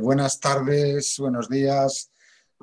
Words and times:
Buenas 0.00 0.40
tardes, 0.40 1.16
buenos 1.18 1.48
días. 1.48 2.10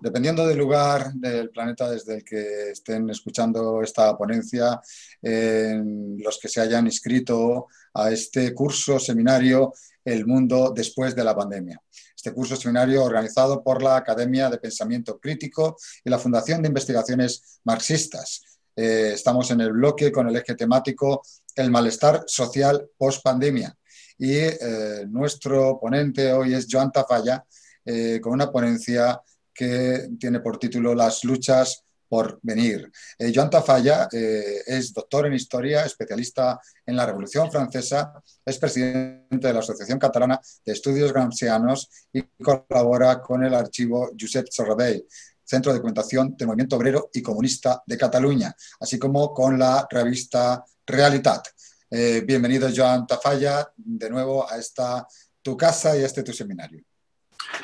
Dependiendo 0.02 0.46
del 0.46 0.58
lugar 0.58 1.14
del 1.14 1.50
planeta 1.50 1.90
desde 1.90 2.16
el 2.16 2.24
que 2.26 2.72
estén 2.72 3.10
escuchando 3.10 3.82
esta 3.82 4.18
ponencia, 4.18 4.82
los 5.22 6.40
que 6.40 6.48
se 6.50 6.62
hayan 6.62 6.88
inscrito 6.88 7.68
a 7.94 8.12
este 8.12 8.54
curso 8.54 9.00
seminario 9.00 9.74
El 10.04 10.26
mundo 10.26 10.74
después 10.76 11.16
de 11.16 11.24
la 11.24 11.36
pandemia. 11.36 11.80
Este 12.16 12.34
curso 12.34 12.56
seminario 12.56 13.04
organizado 13.04 13.64
por 13.64 13.84
la 13.84 13.98
Academia 13.98 14.50
de 14.50 14.58
Pensamiento 14.58 15.20
Crítico 15.20 15.78
y 16.04 16.10
la 16.10 16.20
Fundación 16.20 16.62
de 16.62 16.70
Investigaciones 16.70 17.60
Marxistas. 17.64 18.42
Eh, 18.76 19.12
estamos 19.14 19.52
en 19.52 19.62
el 19.62 19.74
bloque 19.74 20.12
con 20.12 20.28
el 20.30 20.36
eje 20.38 20.56
temático 20.56 21.22
El 21.56 21.70
malestar 21.70 22.24
social 22.26 22.90
post 22.98 23.22
pandemia 23.22 23.78
y 24.22 24.36
eh, 24.36 25.08
nuestro 25.10 25.80
ponente 25.80 26.32
hoy 26.32 26.54
es 26.54 26.68
Joan 26.70 26.92
Tafalla, 26.92 27.44
eh, 27.84 28.20
con 28.22 28.34
una 28.34 28.52
ponencia 28.52 29.20
que 29.52 30.10
tiene 30.20 30.42
por 30.42 30.60
título 30.60 30.94
Las 30.94 31.24
luchas 31.24 31.84
por 32.08 32.40
venir. 32.44 32.92
Eh, 33.18 33.32
Joan 33.34 33.50
Tafalla 33.50 34.08
es 34.12 34.94
doctor 34.94 35.26
en 35.26 35.34
historia, 35.34 35.86
especialista 35.86 36.60
en 36.86 36.98
la 36.98 37.08
Revolución 37.08 37.52
Francesa, 37.52 38.14
es 38.46 38.60
presidente 38.60 39.48
de 39.48 39.54
la 39.54 39.62
Asociación 39.62 39.98
Catalana 39.98 40.40
de 40.64 40.72
Estudios 40.72 41.12
Gramscianos 41.12 41.90
y 42.14 42.22
colabora 42.44 43.20
con 43.22 43.44
el 43.44 43.56
archivo 43.56 44.12
Josep 44.20 44.46
Sorradell, 44.52 45.04
Centro 45.44 45.72
de 45.72 45.80
Documentación 45.80 46.36
del 46.38 46.48
Movimiento 46.48 46.76
Obrero 46.76 47.10
y 47.12 47.24
Comunista 47.24 47.82
de 47.88 47.98
Cataluña, 47.98 48.56
así 48.80 49.00
como 49.00 49.34
con 49.34 49.58
la 49.58 49.88
revista 49.90 50.64
Realitat. 50.86 51.48
Eh, 51.94 52.24
bienvenido, 52.26 52.70
Joan 52.74 53.06
Tafalla, 53.06 53.70
de 53.76 54.10
nuevo 54.10 54.50
a 54.50 54.56
esta 54.56 55.06
tu 55.42 55.58
casa 55.58 55.98
y 55.98 56.04
a 56.04 56.06
este 56.06 56.24
tu 56.24 56.32
seminario. 56.32 56.80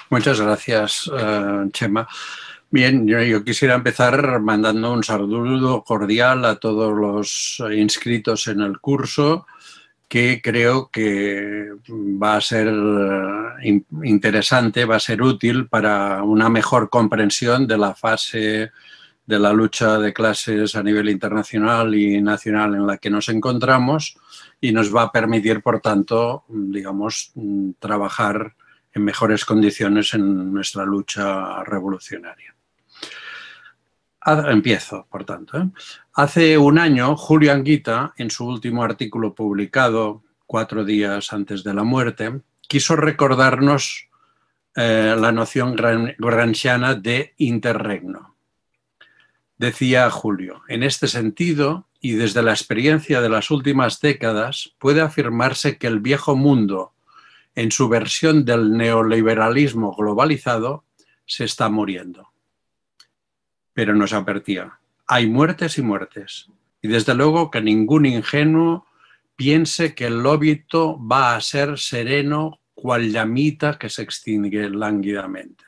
Muchas 0.10 0.42
gracias, 0.42 1.08
uh, 1.08 1.70
Chema. 1.72 2.06
Bien, 2.70 3.08
yo, 3.08 3.42
quisiera 3.46 3.76
empezar 3.76 4.42
mandando 4.42 4.92
un 4.92 5.02
saludo 5.02 5.82
cordial 5.82 6.44
a 6.44 6.60
todos 6.60 6.94
los 6.94 7.64
inscritos 7.74 8.48
en 8.48 8.60
el 8.60 8.80
curso, 8.80 9.48
que 10.10 10.42
creo 10.44 10.90
que 10.92 11.70
va 11.90 12.36
a 12.36 12.42
ser 12.42 12.68
eh, 12.68 13.82
interesante, 14.04 14.84
va 14.84 14.98
a 14.98 15.00
ser 15.00 15.22
útil 15.22 15.70
para 15.70 16.22
una 16.24 16.50
mejor 16.50 16.90
comprensión 16.90 17.66
de 17.66 17.78
la 17.78 17.96
fase 17.96 18.72
de 19.28 19.40
la 19.40 19.52
lucha 19.52 20.00
de 20.00 20.14
clases 20.14 20.76
a 20.76 20.82
nivel 20.82 21.10
internacional 21.10 21.94
y 21.94 22.22
nacional 22.22 22.76
en 22.76 22.88
la 22.88 22.98
que 22.98 23.10
nos 23.10 23.28
encontramos 23.28 24.18
y 24.62 24.72
nos 24.72 24.96
va 24.96 25.04
a 25.04 25.12
permitir, 25.12 25.62
por 25.62 25.82
tanto, 25.82 26.46
digamos, 26.48 27.34
trabajar 27.78 28.56
en 28.94 29.04
mejores 29.04 29.44
condiciones 29.44 30.14
en 30.14 30.54
nuestra 30.54 30.86
lucha 30.86 31.62
revolucionaria. 31.66 32.56
Empiezo, 34.26 35.08
por 35.10 35.26
tanto. 35.26 35.58
¿eh? 35.58 35.70
Hace 36.14 36.58
un 36.58 36.80
año, 36.80 37.16
Julio 37.16 37.52
Anguita, 37.52 38.14
en 38.18 38.32
su 38.32 38.46
último 38.46 38.84
artículo 38.84 39.36
publicado 39.36 40.24
cuatro 40.46 40.86
días 40.86 41.32
antes 41.34 41.64
de 41.64 41.74
la 41.74 41.84
muerte, 41.84 42.42
quiso 42.62 42.96
recordarnos 42.96 44.08
eh, 44.76 45.16
la 45.18 45.32
noción 45.34 45.76
granchiana 45.76 46.96
de 46.96 47.34
interregno. 47.38 48.37
Decía 49.58 50.10
Julio, 50.12 50.62
en 50.68 50.84
este 50.84 51.08
sentido, 51.08 51.88
y 52.00 52.14
desde 52.14 52.44
la 52.44 52.52
experiencia 52.52 53.22
de 53.22 53.30
las 53.30 53.50
últimas 53.50 54.00
décadas, 54.00 54.76
puede 54.78 55.02
afirmarse 55.02 55.80
que 55.80 55.88
el 55.88 56.00
viejo 56.00 56.36
mundo, 56.36 56.94
en 57.56 57.72
su 57.72 57.90
versión 57.90 58.46
del 58.46 58.78
neoliberalismo 58.78 59.96
globalizado, 59.96 60.86
se 61.26 61.44
está 61.46 61.70
muriendo. 61.70 62.30
Pero 63.74 63.96
nos 63.96 64.14
advertía, 64.14 64.80
hay 65.08 65.28
muertes 65.28 65.80
y 65.80 65.82
muertes, 65.82 66.52
y 66.84 66.88
desde 66.88 67.16
luego 67.16 67.50
que 67.50 67.60
ningún 67.60 68.06
ingenuo 68.06 68.86
piense 69.36 69.96
que 69.96 70.06
el 70.06 70.24
óbito 70.28 71.00
va 71.04 71.36
a 71.36 71.42
ser 71.42 71.80
sereno 71.80 72.60
cual 72.76 73.12
llamita 73.12 73.80
que 73.80 73.90
se 73.90 74.04
extingue 74.04 74.70
lánguidamente 74.70 75.66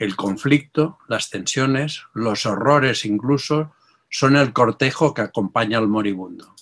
el 0.00 0.16
conflicto, 0.16 0.98
las 1.08 1.28
tensiones, 1.28 2.04
los 2.14 2.46
horrores 2.46 3.04
incluso, 3.04 3.74
son 4.08 4.34
el 4.34 4.54
cortejo 4.54 5.12
que 5.12 5.20
acompaña 5.20 5.76
al 5.76 5.88
moribundo. 5.88 6.56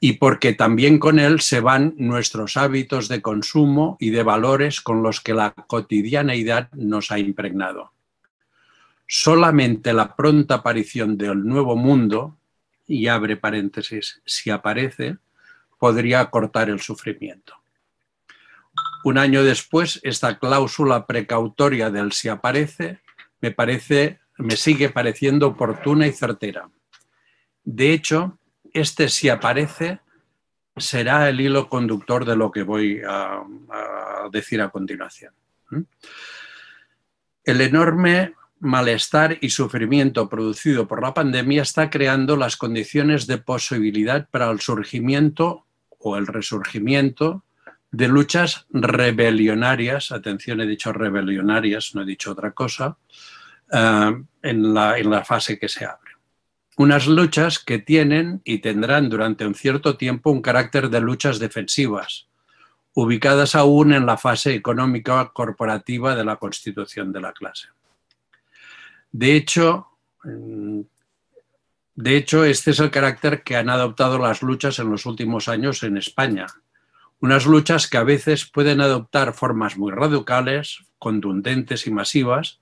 Y 0.00 0.14
porque 0.14 0.52
también 0.52 0.98
con 0.98 1.20
él 1.20 1.40
se 1.40 1.60
van 1.60 1.94
nuestros 1.96 2.56
hábitos 2.56 3.06
de 3.06 3.22
consumo 3.22 3.96
y 4.00 4.10
de 4.10 4.24
valores 4.24 4.80
con 4.80 5.00
los 5.00 5.20
que 5.20 5.32
la 5.32 5.52
cotidianeidad 5.52 6.72
nos 6.72 7.12
ha 7.12 7.20
impregnado. 7.20 7.92
Solamente 9.06 9.92
la 9.92 10.16
pronta 10.16 10.56
aparición 10.56 11.16
del 11.16 11.44
nuevo 11.44 11.76
mundo, 11.76 12.36
y 12.88 13.06
abre 13.06 13.36
paréntesis, 13.36 14.20
si 14.26 14.50
aparece, 14.50 15.18
podría 15.78 16.28
cortar 16.30 16.68
el 16.68 16.80
sufrimiento. 16.80 17.59
Un 19.04 19.18
año 19.18 19.42
después, 19.42 20.00
esta 20.02 20.38
cláusula 20.38 21.06
precautoria 21.06 21.90
del 21.90 22.12
si 22.12 22.28
aparece 22.28 23.00
me, 23.40 23.50
parece, 23.50 24.20
me 24.38 24.56
sigue 24.56 24.90
pareciendo 24.90 25.48
oportuna 25.48 26.06
y 26.06 26.12
certera. 26.12 26.68
De 27.64 27.92
hecho, 27.92 28.38
este 28.72 29.08
si 29.08 29.28
aparece 29.28 30.00
será 30.76 31.28
el 31.28 31.40
hilo 31.40 31.68
conductor 31.68 32.24
de 32.24 32.36
lo 32.36 32.50
que 32.50 32.62
voy 32.62 33.00
a, 33.06 33.42
a 33.70 34.28
decir 34.30 34.60
a 34.60 34.70
continuación. 34.70 35.32
El 37.44 37.60
enorme 37.60 38.34
malestar 38.60 39.38
y 39.40 39.50
sufrimiento 39.50 40.28
producido 40.28 40.86
por 40.86 41.02
la 41.02 41.14
pandemia 41.14 41.62
está 41.62 41.88
creando 41.88 42.36
las 42.36 42.56
condiciones 42.56 43.26
de 43.26 43.38
posibilidad 43.38 44.28
para 44.30 44.50
el 44.50 44.60
surgimiento 44.60 45.66
o 45.98 46.16
el 46.16 46.26
resurgimiento 46.26 47.44
de 47.92 48.08
luchas 48.08 48.66
rebelionarias, 48.70 50.12
atención, 50.12 50.60
he 50.60 50.66
dicho 50.66 50.92
rebelionarias, 50.92 51.94
no 51.94 52.02
he 52.02 52.06
dicho 52.06 52.32
otra 52.32 52.52
cosa, 52.52 52.96
eh, 53.72 54.22
en, 54.42 54.74
la, 54.74 54.98
en 54.98 55.10
la 55.10 55.24
fase 55.24 55.58
que 55.58 55.68
se 55.68 55.84
abre. 55.84 56.12
Unas 56.76 57.06
luchas 57.06 57.58
que 57.58 57.78
tienen 57.78 58.40
y 58.44 58.58
tendrán 58.58 59.08
durante 59.08 59.46
un 59.46 59.54
cierto 59.54 59.96
tiempo 59.96 60.30
un 60.30 60.40
carácter 60.40 60.88
de 60.88 61.00
luchas 61.00 61.38
defensivas, 61.38 62.28
ubicadas 62.94 63.54
aún 63.54 63.92
en 63.92 64.06
la 64.06 64.16
fase 64.16 64.54
económica 64.54 65.30
corporativa 65.32 66.14
de 66.14 66.24
la 66.24 66.36
constitución 66.36 67.12
de 67.12 67.20
la 67.20 67.32
clase. 67.32 67.68
De 69.12 69.34
hecho, 69.34 69.88
mm, 70.24 70.80
de 71.96 72.16
hecho, 72.16 72.44
este 72.44 72.70
es 72.70 72.80
el 72.80 72.90
carácter 72.90 73.42
que 73.42 73.56
han 73.56 73.68
adoptado 73.68 74.18
las 74.18 74.40
luchas 74.40 74.78
en 74.78 74.90
los 74.90 75.04
últimos 75.04 75.48
años 75.48 75.82
en 75.82 75.98
España, 75.98 76.46
unas 77.20 77.46
luchas 77.46 77.86
que 77.86 77.98
a 77.98 78.04
veces 78.04 78.46
pueden 78.46 78.80
adoptar 78.80 79.34
formas 79.34 79.76
muy 79.76 79.92
radicales, 79.92 80.84
contundentes 80.98 81.86
y 81.86 81.90
masivas, 81.90 82.60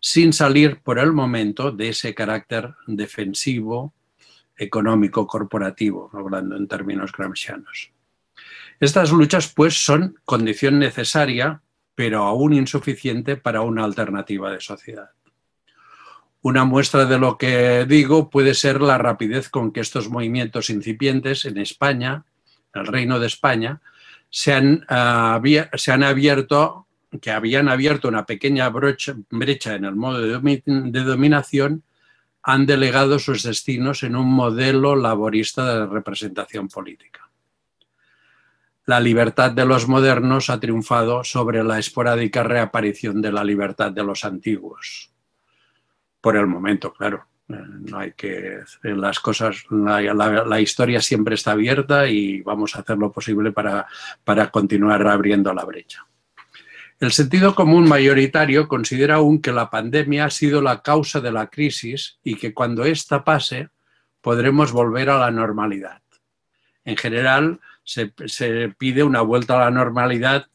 sin 0.00 0.32
salir 0.32 0.80
por 0.80 0.98
el 0.98 1.12
momento 1.12 1.70
de 1.70 1.90
ese 1.90 2.14
carácter 2.14 2.74
defensivo, 2.88 3.94
económico, 4.56 5.26
corporativo, 5.26 6.10
hablando 6.12 6.56
en 6.56 6.66
términos 6.66 7.12
gramscianos. 7.12 7.92
Estas 8.80 9.12
luchas, 9.12 9.52
pues, 9.54 9.84
son 9.84 10.16
condición 10.24 10.80
necesaria, 10.80 11.62
pero 11.94 12.24
aún 12.24 12.52
insuficiente 12.52 13.36
para 13.36 13.60
una 13.60 13.84
alternativa 13.84 14.50
de 14.50 14.60
sociedad. 14.60 15.10
Una 16.40 16.64
muestra 16.64 17.04
de 17.04 17.20
lo 17.20 17.38
que 17.38 17.86
digo 17.86 18.28
puede 18.28 18.54
ser 18.54 18.80
la 18.80 18.98
rapidez 18.98 19.48
con 19.48 19.70
que 19.70 19.78
estos 19.78 20.08
movimientos 20.08 20.70
incipientes 20.70 21.44
en 21.44 21.58
España, 21.58 22.24
en 22.74 22.80
el 22.80 22.86
Reino 22.88 23.20
de 23.20 23.28
España, 23.28 23.80
se 24.32 24.54
han, 24.54 24.86
abierto, 24.88 26.86
que 27.20 27.30
habían 27.30 27.68
abierto 27.68 28.08
una 28.08 28.24
pequeña 28.24 28.70
brecha 28.70 29.14
en 29.74 29.84
el 29.84 29.94
modo 29.94 30.20
de, 30.22 31.04
dominación, 31.04 31.82
han 32.42 32.64
delegado 32.64 33.18
sus 33.18 33.42
destinos 33.42 34.02
en 34.02 34.16
un 34.16 34.32
modelo 34.32 34.96
laborista 34.96 35.80
de 35.80 35.86
representación 35.86 36.68
política. 36.68 37.28
La 38.86 39.00
libertad 39.00 39.52
de 39.52 39.66
los 39.66 39.86
modernos 39.86 40.48
ha 40.48 40.58
triunfado 40.58 41.22
sobre 41.24 41.62
la 41.62 41.78
esporádica 41.78 42.42
reaparición 42.42 43.20
de 43.20 43.32
la 43.32 43.44
libertad 43.44 43.92
de 43.92 44.02
los 44.02 44.24
antiguos. 44.24 45.12
Por 46.22 46.38
el 46.38 46.46
momento, 46.46 46.94
claro. 46.94 47.26
No 47.60 47.98
hay 47.98 48.12
que 48.12 48.60
las 48.82 49.20
cosas, 49.20 49.64
la, 49.70 50.60
historia 50.60 51.00
siempre 51.00 51.34
está 51.34 51.52
abierta 51.52 52.08
y 52.08 52.40
vamos 52.42 52.74
a 52.74 52.80
hacer 52.80 52.98
lo 52.98 53.12
posible 53.12 53.52
para, 53.52 53.86
para 54.24 54.50
continuar 54.50 55.06
abriendo 55.06 55.52
la 55.52 55.64
brecha. 55.64 56.06
El 57.00 57.10
sentido 57.12 57.54
común 57.54 57.88
mayoritario 57.88 58.68
considera 58.68 59.16
aún 59.16 59.42
que 59.42 59.52
la 59.52 59.70
pandemia 59.70 60.26
ha 60.26 60.30
sido 60.30 60.62
la 60.62 60.82
causa 60.82 61.20
de 61.20 61.32
la 61.32 61.48
crisis 61.48 62.18
y 62.22 62.36
que 62.36 62.54
cuando 62.54 62.84
ésta 62.84 63.24
pase 63.24 63.70
podremos 64.20 64.70
volver 64.70 65.10
a 65.10 65.18
la 65.18 65.30
normalidad. 65.30 66.00
En 66.84 66.96
general, 66.96 67.60
se, 67.82 68.12
se, 68.26 68.68
pide 68.78 69.02
una 69.02 69.20
vuelta 69.20 69.56
a 69.56 69.64
la 69.64 69.70
normalidad 69.72 70.46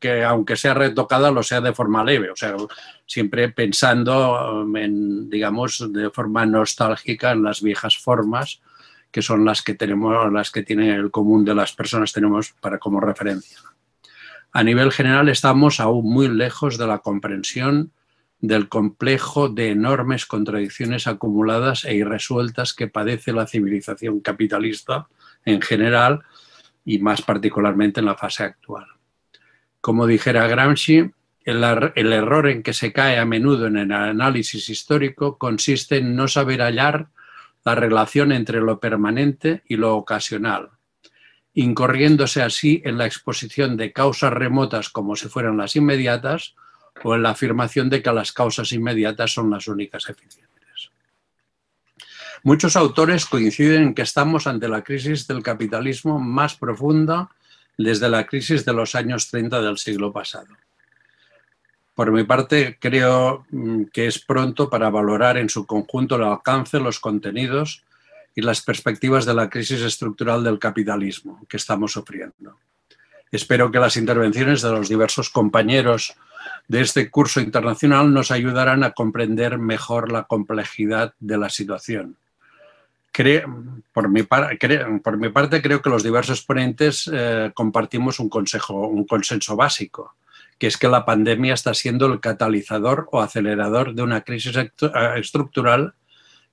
que 0.00 0.24
aunque 0.24 0.56
sea 0.56 0.74
retocada 0.74 1.30
lo 1.30 1.42
sea 1.42 1.60
de 1.60 1.74
forma 1.74 2.04
leve, 2.04 2.30
o 2.30 2.36
sea, 2.36 2.56
siempre 3.06 3.50
pensando 3.50 4.66
en, 4.74 5.28
digamos, 5.28 5.92
de 5.92 6.10
forma 6.10 6.46
nostálgica 6.46 7.32
en 7.32 7.42
las 7.42 7.62
viejas 7.62 7.98
formas 7.98 8.60
que 9.10 9.22
son 9.22 9.44
las 9.44 9.62
que 9.62 9.74
tenemos, 9.74 10.32
las 10.32 10.50
que 10.50 10.62
tiene 10.62 10.94
el 10.94 11.10
común 11.10 11.44
de 11.44 11.54
las 11.54 11.72
personas 11.72 12.12
tenemos 12.12 12.52
para 12.60 12.78
como 12.78 13.00
referencia. 13.00 13.58
A 14.52 14.64
nivel 14.64 14.90
general 14.90 15.28
estamos 15.28 15.78
aún 15.78 16.12
muy 16.12 16.28
lejos 16.28 16.78
de 16.78 16.86
la 16.86 16.98
comprensión 16.98 17.92
del 18.40 18.68
complejo 18.68 19.48
de 19.48 19.70
enormes 19.70 20.26
contradicciones 20.26 21.06
acumuladas 21.06 21.84
e 21.84 21.94
irresueltas 21.94 22.74
que 22.74 22.88
padece 22.88 23.32
la 23.32 23.46
civilización 23.46 24.20
capitalista 24.20 25.06
en 25.44 25.62
general 25.62 26.22
y 26.84 26.98
más 26.98 27.22
particularmente 27.22 28.00
en 28.00 28.06
la 28.06 28.16
fase 28.16 28.42
actual. 28.42 28.93
Como 29.84 30.06
dijera 30.06 30.46
Gramsci, 30.46 31.10
el, 31.44 31.62
error 31.62 32.48
en 32.48 32.62
que 32.62 32.72
se 32.72 32.90
cae 32.90 33.18
a 33.18 33.26
menudo 33.26 33.66
en 33.66 33.76
el 33.76 33.92
análisis 33.92 34.70
histórico 34.70 35.36
consiste 35.36 35.98
en 35.98 36.16
no 36.16 36.26
saber 36.26 36.62
hallar 36.62 37.08
la 37.66 37.74
relación 37.74 38.32
entre 38.32 38.62
lo 38.62 38.80
permanente 38.80 39.62
y 39.68 39.76
lo 39.76 39.94
ocasional, 39.94 40.70
incorriéndose 41.52 42.40
así 42.40 42.80
en 42.86 42.96
la 42.96 43.04
exposición 43.04 43.76
de 43.76 43.92
causas 43.92 44.32
remotas 44.32 44.88
como 44.88 45.16
si 45.16 45.28
fueran 45.28 45.58
las 45.58 45.76
inmediatas 45.76 46.54
o 47.02 47.14
en 47.14 47.22
la 47.22 47.32
afirmación 47.32 47.90
de 47.90 48.00
que 48.00 48.10
las 48.10 48.32
causas 48.32 48.72
inmediatas 48.72 49.34
son 49.34 49.50
las 49.50 49.68
únicas 49.68 50.08
eficientes. 50.08 50.92
Muchos 52.42 52.74
autores 52.74 53.26
coinciden 53.26 53.82
en 53.82 53.94
que 53.94 54.00
estamos 54.00 54.46
ante 54.46 54.66
la 54.66 54.82
crisis 54.82 55.26
del 55.26 55.42
capitalismo 55.42 56.18
más 56.18 56.54
profunda 56.54 57.28
desde 57.78 58.08
la 58.08 58.26
crisis 58.26 58.64
de 58.64 58.72
los 58.72 58.94
años 58.94 59.30
30 59.30 59.60
del 59.60 59.78
siglo 59.78 60.12
pasado. 60.12 60.48
Por 61.94 62.10
mi 62.10 62.24
parte, 62.24 62.76
creo 62.80 63.46
mm, 63.50 63.84
que 63.92 64.06
es 64.06 64.18
pronto 64.18 64.68
para 64.68 64.90
valorar 64.90 65.38
en 65.38 65.48
su 65.48 65.64
conjunto 65.64 66.16
el 66.16 66.24
alcance, 66.24 66.80
los 66.80 66.98
contenidos 66.98 67.84
y 68.34 68.42
las 68.42 68.60
perspectivas 68.62 69.24
de 69.24 69.34
la 69.34 69.48
crisis 69.48 69.80
estructural 69.80 70.42
del 70.42 70.58
capitalismo 70.58 71.46
que 71.48 71.56
estamos 71.56 71.92
sufriendo. 71.92 72.58
Espero 73.30 73.70
que 73.70 73.78
las 73.78 73.96
intervenciones 73.96 74.62
de 74.62 74.70
los 74.70 74.88
diversos 74.88 75.30
compañeros 75.30 76.14
de 76.68 76.80
este 76.80 77.10
curso 77.10 77.40
internacional 77.40 78.12
nos 78.12 78.30
ayudarán 78.30 78.82
a 78.84 78.92
comprender 78.92 79.58
mejor 79.58 80.10
la 80.10 80.24
complejidad 80.24 81.14
de 81.20 81.38
la 81.38 81.48
situación. 81.48 82.16
Por, 83.92 84.08
mi 84.08 84.22
parte, 84.24 85.62
creo 85.62 85.80
que 85.80 85.90
los 85.90 86.02
diversos 86.02 86.42
ponentes 86.42 87.10
eh, 87.12 87.52
compartimos 87.54 88.18
un, 88.18 88.28
consejo, 88.28 88.88
un 88.88 89.04
consenso 89.06 89.56
básico 89.56 90.16
que 90.58 90.68
es 90.68 90.76
que 90.76 90.88
la 90.88 91.04
pandemia 91.04 91.54
está 91.54 91.74
siendo 91.74 92.06
el 92.06 92.20
catalizador 92.20 93.08
o 93.10 93.20
acelerador 93.20 93.94
de 93.94 94.02
una 94.02 94.22
crisis 94.22 94.56
eh, 94.56 94.70
estructural 95.16 95.94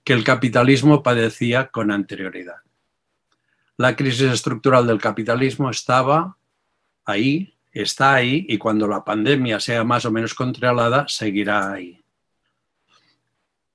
que 0.03 0.13
el 0.13 0.23
capitalismo 0.23 1.03
padecía 1.03 1.67
con 1.67 1.91
anterioridad. 1.91 2.57
La 3.77 3.95
crisis 3.95 4.31
estructural 4.31 4.87
del 4.87 4.99
capitalismo 4.99 5.69
estaba 5.69 6.37
ahí, 7.05 7.53
está 7.71 8.15
ahí 8.15 8.45
y 8.49 8.57
cuando 8.57 8.87
la 8.87 9.03
pandemia 9.03 9.59
sea 9.59 9.83
más 9.83 10.05
o 10.05 10.11
menos 10.11 10.33
controlada, 10.33 11.05
seguirá 11.07 11.71
ahí. 11.71 12.00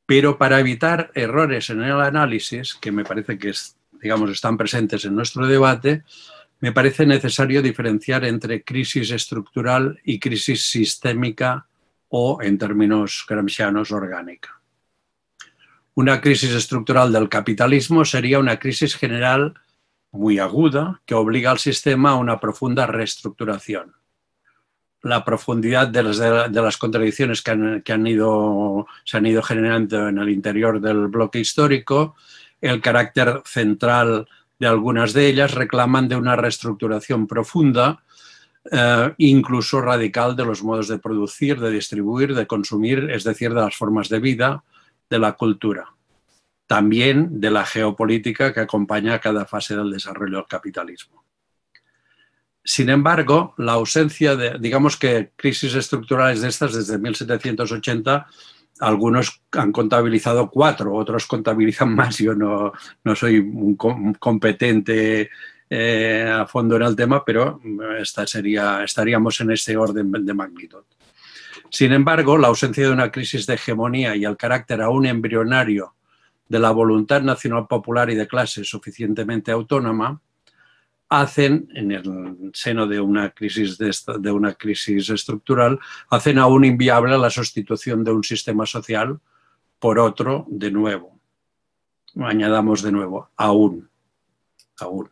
Pero 0.07 0.39
para 0.39 0.61
evitar 0.61 1.11
errores 1.15 1.69
en 1.71 1.83
el 1.83 2.01
análisis, 2.01 2.75
que 2.75 2.93
me 2.93 3.05
parece 3.05 3.39
que 3.39 3.53
digamos, 4.01 4.31
están 4.31 4.57
presentes 4.57 5.05
en 5.05 5.15
nuestro 5.15 5.47
debate, 5.47 6.05
me 6.61 6.73
parece 6.73 7.05
necesario 7.07 7.61
diferenciar 7.61 8.25
entre 8.25 8.63
crisis 8.63 9.11
estructural 9.11 10.01
y 10.05 10.19
crisis 10.19 10.71
sistémica 10.71 11.67
o, 12.09 12.41
en 12.41 12.57
términos 12.57 13.25
gramscianos, 13.29 13.91
orgánica. 13.91 14.61
Una 15.95 16.21
crisis 16.21 16.53
estructural 16.53 17.13
del 17.13 17.29
capitalismo 17.29 18.05
sería 18.05 18.39
una 18.39 18.59
crisis 18.59 18.97
general 18.97 19.55
muy 20.13 20.39
aguda 20.39 21.03
que 21.05 21.15
obliga 21.15 21.51
al 21.51 21.59
sistema 21.59 22.11
a 22.11 22.17
una 22.17 22.39
profunda 22.41 22.87
reestructuración. 22.87 23.95
La 25.07 25.25
profundidad 25.25 25.87
de 25.87 26.03
las, 26.03 26.77
contradicciones 26.79 27.41
que, 27.41 27.53
han, 27.53 28.07
ido, 28.09 28.89
se 29.05 29.17
han 29.17 29.27
ido 29.27 29.41
generando 29.41 30.09
en 30.09 30.19
el 30.19 30.31
interior 30.31 30.81
del 30.81 31.07
bloque 31.07 31.39
histórico, 31.39 32.17
el 32.61 32.81
carácter 32.81 33.41
central 33.45 34.27
de 34.59 34.67
algunas 34.67 35.13
de 35.13 35.29
ellas 35.29 35.55
reclaman 35.55 36.09
de 36.09 36.17
una 36.17 36.35
reestructuración 36.35 37.29
profunda, 37.29 38.03
eh, 38.73 39.15
incluso 39.19 39.81
radical, 39.81 40.35
de 40.35 40.45
los 40.45 40.65
modos 40.65 40.89
de 40.89 40.99
producir, 40.99 41.61
de 41.61 41.71
distribuir, 41.71 42.35
de 42.35 42.49
consumir, 42.49 43.09
es 43.11 43.23
decir, 43.23 43.51
de 43.51 43.61
las 43.61 43.77
formas 43.77 44.09
de 44.09 44.19
vida, 44.19 44.65
de 45.09 45.21
la 45.21 45.35
cultura. 45.35 45.95
También 46.67 47.41
de 47.41 47.53
la 47.53 47.65
geopolítica 47.65 48.53
que 48.53 48.59
acompaña 48.59 49.15
a 49.15 49.21
cada 49.21 49.45
fase 49.45 49.77
del 49.77 49.93
desarrollo 49.93 50.39
del 50.39 50.47
capitalismo. 50.47 51.23
Sin 52.69 52.91
embargo, 52.91 53.55
la 53.59 53.75
ausencia 53.75 54.35
de, 54.35 54.59
digamos 54.59 54.97
que 54.97 55.31
crisis 55.37 55.73
estructurales 55.77 56.41
de 56.41 56.49
estas 56.49 56.75
desde 56.75 56.99
1780 56.99 58.27
algunos 58.81 59.41
han 59.53 59.71
contabilizado 59.71 60.51
cuatro, 60.51 60.93
otros 60.93 61.27
contabilizan 61.27 61.95
más. 61.95 62.19
Yo 62.19 62.35
no, 62.35 62.73
soy 63.15 63.39
un 63.39 63.77
competente 64.19 65.31
eh, 65.71 66.29
a 66.29 66.45
fondo 66.47 66.75
en 66.75 66.83
el 66.83 66.97
tema, 66.97 67.25
pero 67.25 67.61
esta 68.01 68.27
sería, 68.27 68.83
estaríamos 68.83 69.41
en 69.41 69.53
ese 69.53 69.77
orden 69.77 70.11
de 70.11 70.35
magnitud. 70.35 70.83
Sin 71.71 71.93
embargo, 71.93 72.37
la 72.37 72.49
ausencia 72.49 72.85
de 72.85 72.93
una 72.93 73.13
crisis 73.13 73.47
de 73.47 73.55
hegemonía 73.55 74.17
y 74.17 74.25
el 74.25 74.37
carácter 74.37 74.83
aún 74.83 75.07
embrionario 75.07 75.95
de 76.49 76.59
la 76.59 76.73
voluntad 76.73 77.23
nacional 77.23 77.69
popular 77.69 78.11
y 78.11 78.17
de 78.17 78.27
clase 78.27 78.65
suficientemente 78.65 79.53
autónoma 79.53 80.21
hacen, 81.09 81.69
en 81.75 81.93
el 81.93 82.51
seno 82.53 82.87
de 82.87 83.01
una 83.01 83.31
crisis, 83.31 83.79
de, 83.79 84.31
una 84.31 84.55
crisis 84.55 85.09
estructural, 85.11 85.79
hacen 86.11 86.39
aún 86.39 86.65
inviable 86.65 87.17
la 87.19 87.31
sustitución 87.31 88.03
de 88.03 88.13
un 88.13 88.25
sistema 88.25 88.67
social 88.67 89.21
por 89.79 89.99
otro 89.99 90.47
de 90.49 90.71
nuevo. 90.71 91.21
Añadamos 92.17 92.83
de 92.83 92.93
nuevo, 92.93 93.31
aún, 93.37 93.89
aún. 94.81 95.11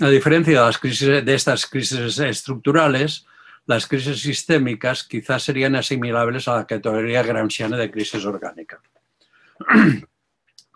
A 0.00 0.08
diferencia 0.08 0.60
de, 0.60 0.66
las 0.66 0.78
crisis, 0.78 1.24
de 1.24 1.34
estas 1.34 1.66
crisis 1.66 2.18
estructurales, 2.18 3.26
las 3.66 3.86
crisis 3.86 4.20
sistémicas 4.20 5.04
quizás 5.04 5.42
serían 5.42 5.76
asimilables 5.76 6.48
a 6.48 6.56
la 6.56 6.66
categoría 6.66 7.22
gramsciana 7.22 7.76
de 7.76 7.90
crisis 7.90 8.24
orgánica. 8.24 8.80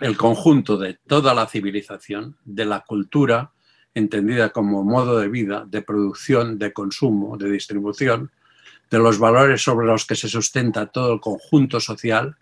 El 0.01 0.17
conjunto 0.17 0.79
de 0.79 0.95
toda 1.07 1.35
la 1.35 1.47
civilización, 1.47 2.37
de 2.45 2.65
la 2.65 2.81
cultura, 2.81 3.53
entendida 3.95 4.51
como 4.51 4.85
modo 4.85 5.19
de 5.19 5.29
vida, 5.29 5.65
de 5.67 5.83
producción, 5.83 6.59
de 6.59 6.73
consumo, 6.73 7.37
de 7.37 7.51
distribución, 7.51 8.31
de 8.91 8.99
los 8.99 9.19
valores 9.19 9.63
sobre 9.63 9.87
los 9.87 10.05
que 10.05 10.17
se 10.17 10.29
sustenta 10.29 10.87
todo 10.87 11.15
el 11.15 11.21
conjunto 11.21 11.81
social, 11.81 12.37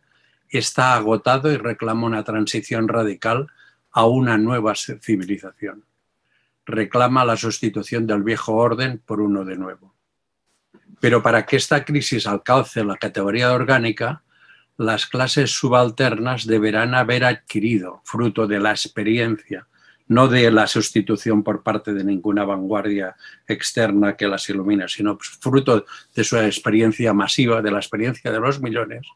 está 0.49 0.95
agotado 0.95 1.53
y 1.53 1.57
reclama 1.57 2.07
una 2.07 2.25
transición 2.25 2.89
radical 2.89 3.49
a 3.91 4.07
una 4.07 4.39
nueva 4.39 4.75
civilización. 4.75 5.85
Reclama 6.65 7.25
la 7.25 7.37
sustitución 7.37 8.07
del 8.07 8.23
viejo 8.23 8.55
orden 8.55 8.99
por 9.05 9.21
uno 9.21 9.45
de 9.45 9.57
nuevo. 9.57 9.95
Pero 11.01 11.23
para 11.23 11.47
que 11.47 11.57
esta 11.57 11.85
crisis 11.85 12.27
alcance 12.27 12.85
la 12.85 12.97
categoría 12.97 13.53
orgánica, 13.53 14.23
las 14.77 15.07
clases 15.07 15.51
subalternas 15.51 16.47
deberán 16.47 16.95
haber 16.95 17.25
adquirido, 17.25 18.01
fruto 18.05 18.47
de 18.47 18.61
la 18.61 18.71
experiencia, 18.71 19.67
no 20.09 20.27
de 20.27 20.51
la 20.51 20.67
sustitución 20.67 21.43
por 21.43 21.63
parte 21.63 21.93
de 21.93 22.03
ninguna 22.03 22.45
vanguardia 22.45 23.15
externa 23.47 24.17
que 24.17 24.27
las 24.27 24.49
ilumina, 24.49 24.89
sino 24.89 25.19
fruto 25.19 25.85
de 26.15 26.25
su 26.25 26.39
experiencia 26.39 27.13
masiva, 27.13 27.63
de 27.63 27.71
la 27.71 27.79
experiencia 27.79 28.33
de 28.33 28.41
los 28.41 28.61
millones, 28.61 29.07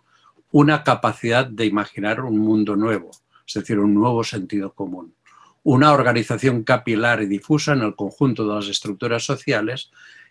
una 0.51 0.85
capacidad 0.85 1.47
de 1.47 1.65
imaginar 1.65 2.21
un 2.21 2.39
mundo 2.39 2.77
nuevo, 2.77 3.11
es 3.47 3.55
decir, 3.55 3.79
un 3.79 3.95
nuevo 3.95 4.23
sentido 4.23 4.75
común, 4.75 5.15
una 5.63 5.93
organización 5.93 6.63
capilar 6.63 7.23
y 7.23 7.27
difusa 7.27 7.73
en 7.73 7.83
el 7.83 7.97
conjunto 7.97 8.47
de 8.47 8.55
las 8.55 8.69
estructuras 8.69 9.25
sociales 9.25 9.91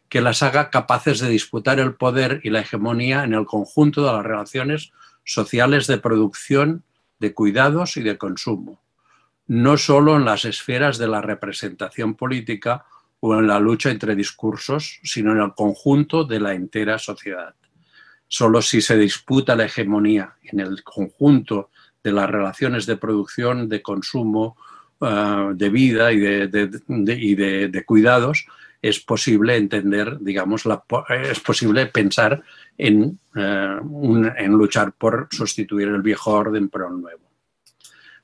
que 0.10 0.22
las 0.22 0.44
haga 0.44 0.70
capaces 0.70 1.20
de 1.22 1.30
disputar 1.30 1.80
el 1.80 1.96
poder 1.96 2.41
y 2.44 2.50
la 2.50 2.60
hegemonía 2.60 3.24
en 3.24 3.34
el 3.34 3.46
conjunto 3.46 4.06
de 4.06 4.12
las 4.12 4.25
relaciones 4.25 4.91
sociales 5.24 5.88
de 5.88 5.98
producción, 5.98 6.84
de 7.20 7.34
cuidados 7.34 7.98
y 7.98 8.01
de 8.01 8.18
consumo 8.18 8.82
no 9.51 9.75
solo 9.75 10.15
en 10.15 10.24
las 10.24 10.46
esferas 10.46 10.98
de 10.98 11.10
la 11.10 11.22
representación 11.22 12.15
política 12.15 12.86
o 13.20 13.38
en 13.38 13.48
la 13.48 13.60
lucha 13.60 13.91
entre 13.91 14.15
discursos, 14.15 15.01
sino 15.03 15.34
en 15.34 15.39
el 15.39 15.53
conjunto 15.53 16.24
de 16.24 16.39
la 16.39 16.53
entera 16.53 16.98
sociedad. 16.98 17.53
Solo 18.29 18.62
si 18.62 18.79
se 18.81 18.96
disputa 18.96 19.58
la 19.58 19.65
hegemonía 19.65 20.36
en 20.43 20.62
el 20.62 20.81
conjunto 20.84 21.70
de 22.01 22.13
las 22.13 22.29
relaciones 22.29 22.86
de 22.86 22.96
producción, 22.96 23.67
de 23.67 23.81
consumo, 23.81 24.55
eh, 25.01 25.50
de 25.53 25.70
vida 25.70 26.13
y, 26.13 26.20
de, 26.22 27.84
cuidados, 27.86 28.46
es 28.81 29.01
posible 29.01 29.58
entender, 29.58 30.17
digamos, 30.22 30.63
es 31.10 31.39
posible 31.41 31.88
pensar 31.88 32.41
en, 32.77 33.20
eh, 33.36 33.79
en 34.38 34.51
luchar 34.53 34.93
por 34.93 35.27
sustituir 35.29 35.89
el 35.89 36.01
viejo 36.01 36.31
orden 36.31 36.70
por 36.70 36.84
el 36.84 37.01
nuevo. 37.01 37.30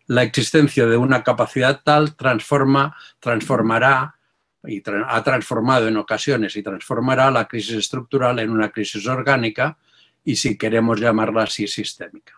La 0.07 0.23
existencia 0.23 0.85
de 0.85 0.97
una 0.97 1.23
capacidad 1.23 1.81
tal 1.83 2.15
transforma, 2.15 2.95
transformará 3.19 4.15
y 4.63 4.81
ha 5.07 5.23
transformado 5.23 5.87
en 5.87 5.97
ocasiones 5.97 6.55
y 6.55 6.63
transformará 6.63 7.29
la 7.29 7.47
crisis 7.47 7.75
estructural 7.75 8.39
en 8.39 8.49
una 8.49 8.69
crisis 8.69 9.05
orgánica 9.07 9.77
y 10.23 10.35
si 10.35 10.57
queremos 10.57 10.99
llamarla 10.99 11.43
así 11.43 11.67
sistémica. 11.67 12.33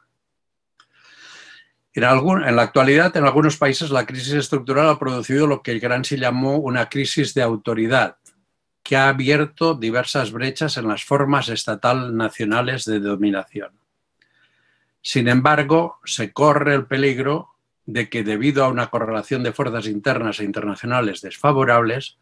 En, 1.94 2.56
la 2.56 2.62
actualidad, 2.62 3.16
en 3.18 3.26
algunos 3.26 3.58
países, 3.58 3.90
la 3.90 4.06
crisis 4.06 4.34
estructural 4.34 4.88
ha 4.90 5.00
producido 5.00 5.48
lo 5.48 5.62
que 5.62 5.80
Gramsci 5.80 6.18
llamó 6.18 6.58
una 6.58 6.88
crisis 6.88 7.34
de 7.34 7.42
autoridad, 7.42 8.18
que 8.84 8.96
ha 8.96 9.10
abierto 9.10 9.74
diversas 9.74 10.32
brechas 10.32 10.78
en 10.78 10.88
las 10.88 11.04
formas 11.04 11.50
estatal 11.50 12.16
nacionales 12.16 12.86
de 12.86 13.00
dominación. 13.00 13.72
Sin 15.02 15.28
embargo, 15.28 16.00
se 16.06 16.32
corre 16.32 16.76
el 16.76 16.86
peligro 16.86 17.56
de 17.92 18.08
que 18.08 18.24
debido 18.24 18.64
a 18.64 18.68
una 18.68 18.92
correlación 18.92 19.42
de 19.42 19.52
fuerzas 19.52 19.88
internas 19.88 20.40
e 20.40 20.44
internacionales 20.44 21.22
desfavorables, 21.22 22.18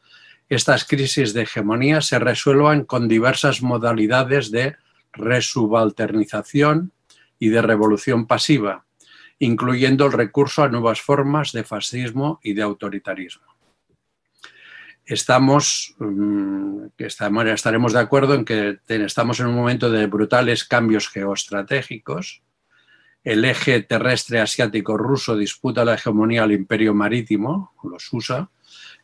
estas 0.47 0.85
crisis 0.85 1.33
de 1.33 1.41
hegemonía 1.41 1.99
se 1.99 2.19
resuelvan 2.19 2.85
con 2.85 3.09
diversas 3.09 3.61
modalidades 3.61 4.49
de 4.49 4.77
resubalternización 5.11 6.93
y 7.37 7.49
de 7.49 7.61
revolución 7.61 8.27
pasiva, 8.27 8.85
incluyendo 9.39 10.05
el 10.05 10.13
recurso 10.13 10.63
a 10.63 10.69
nuevas 10.69 11.01
formas 11.01 11.51
de 11.51 11.65
fascismo 11.65 12.39
y 12.41 12.53
de 12.53 12.61
autoritarismo. 12.61 13.45
Estamos, 15.05 15.95
mm, 15.99 16.87
estaremos 16.97 17.91
de 17.93 17.99
acuerdo 17.99 18.35
en 18.35 18.45
que 18.45 18.79
estamos 18.87 19.41
en 19.41 19.47
un 19.47 19.55
momento 19.55 19.91
de 19.91 20.07
brutales 20.07 20.63
cambios 20.63 21.09
geoestratégicos. 21.09 22.41
El 23.27 23.43
eje 23.43 23.81
terrestre 23.81 24.39
asiático 24.39 24.95
ruso 24.95 25.35
disputa 25.35 25.83
la 25.83 25.95
hegemonía 25.95 26.43
al 26.43 26.53
imperio 26.53 26.93
marítimo, 26.93 27.73
los 27.83 28.07
USA, 28.13 28.49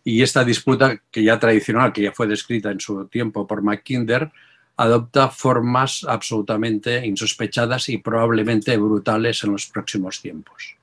y 0.01 0.21
esta 0.21 0.45
disputa, 0.45 1.01
que 1.11 1.25
ya 1.25 1.37
tradicional, 1.37 1.91
que 1.91 2.03
ya 2.03 2.13
fue 2.13 2.25
descrita 2.25 2.71
en 2.71 2.79
su 2.79 3.05
tiempo 3.07 3.45
por 3.45 3.61
Mackinder, 3.61 4.31
adopta 4.77 5.27
formas 5.27 6.05
absolutamente 6.07 7.05
insospechadas 7.05 7.89
y 7.89 7.97
probablemente 7.97 8.77
brutales 8.77 9.43
en 9.43 9.51
los 9.51 9.65
próximos 9.65 10.21
tiempos. 10.21 10.77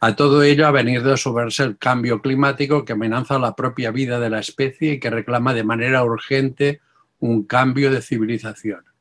A 0.00 0.14
todo 0.14 0.42
ello 0.42 0.66
ha 0.66 0.72
venido 0.72 1.10
a 1.10 1.16
sumarse 1.16 1.62
el 1.62 1.78
cambio 1.78 2.20
climático 2.20 2.84
que 2.84 2.92
amenaza 2.92 3.38
la 3.38 3.56
propia 3.56 3.90
vida 3.92 4.20
de 4.20 4.28
la 4.28 4.40
especie 4.40 4.92
y 4.92 5.00
que 5.00 5.08
reclama 5.08 5.54
de 5.54 5.64
manera 5.64 6.04
urgente 6.04 6.82
un 7.18 7.44
cambio 7.44 7.90
de 7.90 8.02
civilización. 8.02 8.91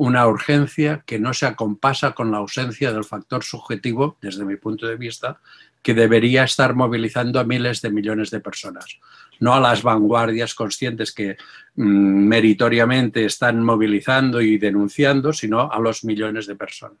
Una 0.00 0.26
urgencia 0.26 1.02
que 1.04 1.18
no 1.18 1.34
se 1.34 1.46
acompasa 1.46 2.12
con 2.12 2.30
la 2.30 2.38
ausencia 2.38 2.92
del 2.92 3.04
factor 3.04 3.44
subjetivo, 3.44 4.16
desde 4.22 4.44
mi 4.44 4.56
punto 4.56 4.86
de 4.86 4.96
vista, 4.96 5.40
que 5.82 5.94
debería 5.94 6.44
estar 6.44 6.74
movilizando 6.74 7.38
a 7.38 7.44
miles 7.44 7.82
de 7.82 7.90
millones 7.90 8.30
de 8.30 8.40
personas 8.40 8.98
no 9.40 9.54
a 9.54 9.60
las 9.60 9.82
vanguardias 9.82 10.54
conscientes 10.54 11.12
que 11.12 11.36
mm, 11.74 11.82
meritoriamente 11.82 13.24
están 13.24 13.62
movilizando 13.64 14.40
y 14.40 14.58
denunciando, 14.58 15.32
sino 15.32 15.72
a 15.72 15.78
los 15.80 16.04
millones 16.04 16.46
de 16.46 16.54
personas. 16.54 17.00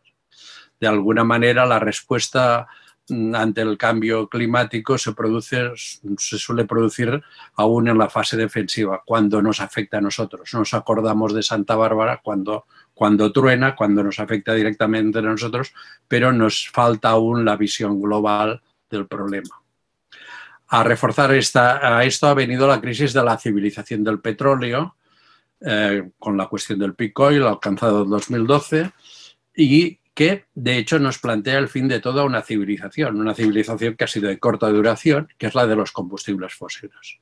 De 0.80 0.88
alguna 0.88 1.22
manera, 1.22 1.66
la 1.66 1.78
respuesta 1.78 2.66
mm, 3.08 3.34
ante 3.34 3.60
el 3.60 3.76
cambio 3.76 4.28
climático 4.28 4.96
se, 4.96 5.12
produce, 5.12 5.70
se 5.76 6.38
suele 6.38 6.64
producir 6.64 7.22
aún 7.56 7.88
en 7.88 7.98
la 7.98 8.08
fase 8.08 8.36
defensiva, 8.38 9.02
cuando 9.04 9.42
nos 9.42 9.60
afecta 9.60 9.98
a 9.98 10.00
nosotros. 10.00 10.52
Nos 10.54 10.72
acordamos 10.72 11.34
de 11.34 11.42
Santa 11.42 11.76
Bárbara 11.76 12.20
cuando, 12.24 12.64
cuando 13.00 13.32
truena, 13.32 13.74
cuando 13.74 14.04
nos 14.04 14.20
afecta 14.20 14.52
directamente 14.52 15.20
a 15.20 15.22
nosotros, 15.22 15.72
pero 16.06 16.34
nos 16.34 16.68
falta 16.68 17.08
aún 17.08 17.46
la 17.46 17.56
visión 17.56 17.98
global 17.98 18.60
del 18.90 19.06
problema. 19.06 19.62
A 20.68 20.84
reforzar 20.84 21.30
a 21.30 22.04
esto 22.04 22.26
ha 22.26 22.34
venido 22.34 22.68
la 22.68 22.78
crisis 22.78 23.14
de 23.14 23.24
la 23.24 23.38
civilización 23.38 24.04
del 24.04 24.20
petróleo, 24.20 24.96
eh, 25.62 26.10
con 26.18 26.36
la 26.36 26.46
cuestión 26.46 26.78
del 26.78 26.94
peak 26.94 27.18
oil 27.20 27.44
alcanzado 27.44 28.02
en 28.02 28.10
2012, 28.10 28.90
y 29.56 29.96
que 30.12 30.44
de 30.54 30.76
hecho 30.76 30.98
nos 30.98 31.18
plantea 31.20 31.56
el 31.56 31.68
fin 31.68 31.88
de 31.88 32.00
toda 32.00 32.24
una 32.24 32.42
civilización, 32.42 33.18
una 33.18 33.32
civilización 33.32 33.96
que 33.96 34.04
ha 34.04 34.08
sido 34.08 34.28
de 34.28 34.38
corta 34.38 34.68
duración, 34.68 35.26
que 35.38 35.46
es 35.46 35.54
la 35.54 35.66
de 35.66 35.76
los 35.76 35.90
combustibles 35.90 36.52
fósiles. 36.52 37.18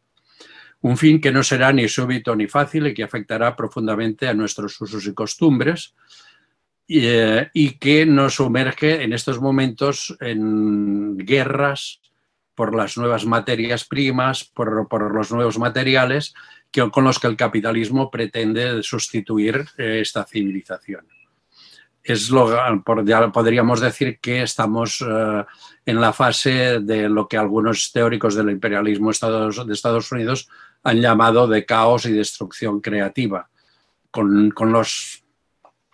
Un 0.81 0.97
fin 0.97 1.21
que 1.21 1.33
no 1.33 1.43
será 1.43 1.73
ni 1.73 1.89
súbito 1.89 2.37
ni 2.37 2.47
fácil 2.47 2.87
y 2.87 2.95
que 2.95 3.05
afectará 3.05 3.57
profundamente 3.57 4.29
a 4.29 4.35
nuestros 4.35 4.81
usos 4.81 5.07
y 5.07 5.15
costumbres, 5.15 5.95
y, 6.87 7.01
eh, 7.05 7.51
y, 7.53 7.79
que 7.79 8.07
nos 8.07 8.37
sumerge 8.37 9.03
en 9.03 9.13
estos 9.13 9.41
momentos 9.41 10.17
en 10.21 11.19
guerras, 11.19 12.01
por 12.59 12.75
las 12.75 12.99
nuevas 12.99 13.25
materias 13.25 13.85
primas, 13.85 14.43
por, 14.43 15.15
los 15.15 15.31
nuevos 15.31 15.61
materiales 15.61 16.35
que, 16.73 16.91
con 16.91 17.05
los 17.05 17.21
que 17.21 17.29
el 17.29 17.37
capitalismo 17.37 18.11
pretende 18.11 18.83
sustituir 18.83 19.65
eh, 19.79 20.01
esta 20.03 20.25
civilización. 20.25 21.07
Es 22.03 22.31
lo, 22.31 22.83
podríamos 22.83 23.81
decir 23.81 24.19
que 24.19 24.43
estamos 24.43 25.05
eh, 25.09 25.45
en 25.87 26.01
la 26.01 26.13
fase 26.13 26.81
de 26.81 27.09
lo 27.09 27.29
que 27.29 27.37
algunos 27.37 27.93
teóricos 27.93 28.35
del 28.35 28.51
imperialismo 28.51 29.13
de 29.13 29.73
Estados 29.73 30.11
Unidos 30.11 30.49
han 30.83 31.01
llamado 31.01 31.47
de 31.47 31.65
caos 31.65 32.07
y 32.07 32.13
destrucción 32.13 32.81
creativa, 32.81 33.49
con, 34.11 34.51
con 34.51 34.73
la 34.73 34.87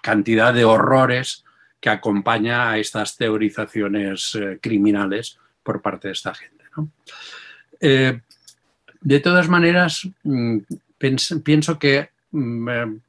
cantidad 0.02 0.52
de 0.52 0.64
horrores 0.64 1.44
que 1.80 1.90
acompaña 1.90 2.70
a 2.70 2.78
estas 2.78 3.16
teorizaciones 3.16 4.34
eh, 4.34 4.58
criminales 4.60 5.38
por 5.62 5.82
parte 5.82 6.08
de 6.08 6.12
esta 6.12 6.34
gente. 6.34 6.64
Eh, 7.80 8.20
de 9.00 9.20
todas 9.20 9.48
maneras, 9.48 10.08
mm, 10.22 10.58
pienso 11.42 11.78
que 11.78 12.08
mm, 12.30 12.68
eh, 12.68 13.00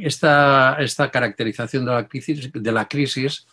esta, 0.00 0.76
esta, 0.80 1.10
caracterización 1.10 1.86
de 1.86 1.92
la, 1.92 2.08
de 2.52 2.72
la 2.72 2.86
crisis 2.86 3.46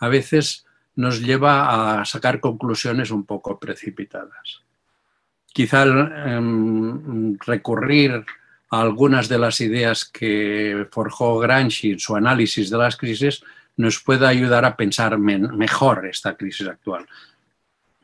a 0.00 0.08
veces 0.08 0.66
nos 0.96 1.20
lleva 1.20 2.00
a 2.00 2.04
sacar 2.04 2.40
conclusiones 2.40 3.12
un 3.12 3.24
poco 3.24 3.58
precipitadas. 3.58 4.62
Quizá 5.58 5.82
em, 5.82 7.36
recurrir 7.44 8.24
a 8.70 8.80
algunas 8.80 9.28
de 9.28 9.38
las 9.40 9.60
ideas 9.60 10.04
que 10.04 10.86
forjó 10.88 11.40
Gramsci 11.40 11.90
en 11.90 11.98
su 11.98 12.14
análisis 12.14 12.70
de 12.70 12.78
las 12.78 12.96
crisis 12.96 13.42
nos 13.76 13.98
pueda 13.98 14.28
ayudar 14.28 14.64
a 14.64 14.76
pensar 14.76 15.18
mejor 15.18 16.06
esta 16.06 16.36
crisis 16.36 16.68
actual 16.68 17.06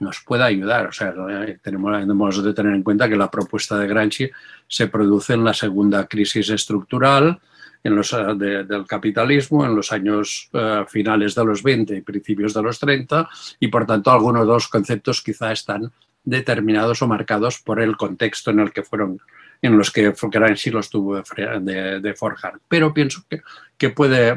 nos 0.00 0.20
pueda 0.26 0.46
ayudar. 0.46 0.88
O 0.88 0.92
sea, 0.92 1.14
tenemos, 1.62 2.42
de 2.42 2.52
tener 2.52 2.74
en 2.74 2.82
cuenta 2.82 3.08
que 3.08 3.14
la 3.14 3.30
propuesta 3.30 3.78
de 3.78 3.86
Gramsci 3.86 4.28
se 4.66 4.88
produce 4.88 5.34
en 5.34 5.44
la 5.44 5.54
segunda 5.54 6.08
crisis 6.08 6.50
estructural 6.50 7.40
en 7.84 7.94
los, 7.94 8.12
eh, 8.14 8.34
del 8.66 8.84
capitalismo 8.84 9.64
en 9.64 9.76
los 9.76 9.92
años 9.92 10.50
eh, 10.52 10.84
finales 10.88 11.36
de 11.36 11.44
los 11.44 11.62
20 11.62 11.96
y 11.96 12.00
principios 12.00 12.52
de 12.52 12.62
los 12.62 12.80
30 12.80 13.28
y 13.60 13.68
por 13.68 13.86
tanto 13.86 14.10
algunos 14.10 14.44
de 14.44 14.52
los 14.52 14.66
conceptos 14.66 15.22
quizá 15.22 15.52
están 15.52 15.92
determinados 16.24 17.02
o 17.02 17.06
marcados 17.06 17.60
por 17.60 17.80
el 17.80 17.96
contexto 17.96 18.50
en 18.50 18.60
el 18.60 18.72
que 18.72 18.82
fueron 18.82 19.20
en 19.62 19.78
los 19.78 19.90
que 19.90 20.12
Gramsci 20.30 20.70
los 20.70 20.90
tuvo 20.90 21.16
de, 21.16 22.14
forjar. 22.18 22.60
Pero 22.68 22.92
pienso 22.92 23.24
que, 23.28 23.40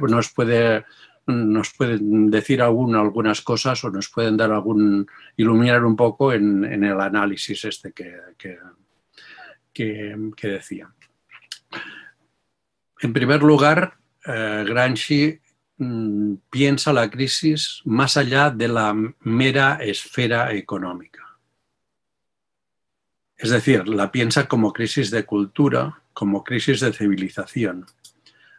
nos 0.01 0.31
puede 0.31 0.85
pueden 1.77 2.31
decir 2.31 2.61
aún 2.61 2.95
algunas 2.95 3.41
cosas 3.41 3.83
o 3.83 3.89
nos 3.89 4.09
pueden 4.09 4.37
dar 4.37 4.51
algún, 4.51 5.05
iluminar 5.35 5.83
un 5.83 5.97
poco 5.97 6.31
en, 6.31 6.63
el 6.63 7.01
análisis 7.01 7.65
este 7.65 7.91
que, 7.91 8.15
que, 9.73 10.47
decía. 10.47 10.89
En 13.01 13.11
primer 13.11 13.43
lugar, 13.43 13.97
eh, 14.25 14.63
Gramsci 14.65 15.37
mm, 15.77 16.33
piensa 16.49 16.93
la 16.93 17.09
crisis 17.09 17.81
más 17.83 18.15
allá 18.15 18.49
de 18.49 18.69
la 18.69 18.95
mera 19.19 19.79
esfera 19.81 20.53
económica. 20.53 21.26
Es 23.37 23.51
decir, 23.51 23.87
la 23.87 24.11
piensa 24.11 24.47
como 24.47 24.73
crisis 24.73 25.11
de 25.11 25.25
cultura, 25.25 26.01
como 26.13 26.43
crisis 26.43 26.79
de 26.79 26.93
civilización 26.93 27.85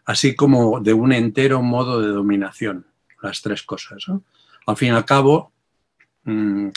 así 0.09 0.35
como 0.35 0.81
de 0.81 0.95
un 0.95 1.13
entero 1.13 1.61
modo 1.61 2.01
de 2.01 2.09
dominación, 2.09 2.87
las 3.23 3.43
tres 3.43 3.63
cosas. 3.63 4.07
Al 4.67 4.77
fin 4.77 4.89
y 4.89 4.97
al 4.97 5.05
cabo, 5.05 5.53
mm, 6.25 6.69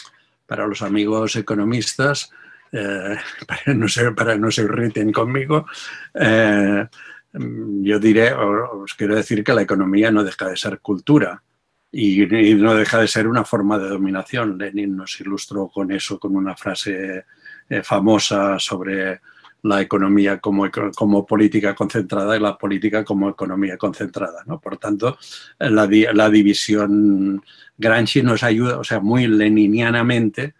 para 0.45 0.67
los 0.67 0.81
amigos 0.81 1.37
economistas, 1.37 2.29
eh, 2.73 3.15
para, 3.47 3.73
no 3.73 3.87
se, 3.87 4.11
para 4.11 4.37
no 4.37 4.51
se 4.51 4.63
irriten 4.63 5.13
conmigo, 5.13 5.65
eh, 6.13 6.85
yo 7.33 7.99
diré, 7.99 8.33
os 8.33 8.93
quiero 8.95 9.15
decir 9.15 9.45
que 9.45 9.53
la 9.53 9.61
economía 9.61 10.11
no 10.11 10.25
deja 10.25 10.49
de 10.49 10.57
ser 10.57 10.79
cultura 10.79 11.41
y, 11.89 12.25
no 12.57 12.75
deja 12.75 12.99
de 12.99 13.07
ser 13.07 13.29
una 13.29 13.45
forma 13.45 13.79
de 13.79 13.87
dominación. 13.87 14.57
Lenin 14.57 14.97
nos 14.97 15.17
ilustró 15.21 15.69
con 15.69 15.93
eso, 15.93 16.19
con 16.19 16.35
una 16.35 16.57
frase 16.57 17.23
eh, 17.69 17.83
famosa 17.83 18.59
sobre 18.59 19.21
la 19.63 19.81
economía 19.81 20.39
como, 20.39 21.25
política 21.25 21.75
concentrada 21.75 22.35
y 22.35 22.39
la 22.39 22.57
política 22.57 23.03
como 23.03 23.29
economía 23.29 23.77
concentrada. 23.77 24.43
¿no? 24.45 24.59
Por 24.59 24.77
tanto, 24.77 25.17
la, 25.59 25.87
división 26.29 27.43
Gramsci 27.77 28.23
nos 28.23 28.43
ayuda, 28.43 28.79
o 28.79 28.83
sea, 28.83 28.99
muy 28.99 29.27
leninianamente 29.27 30.55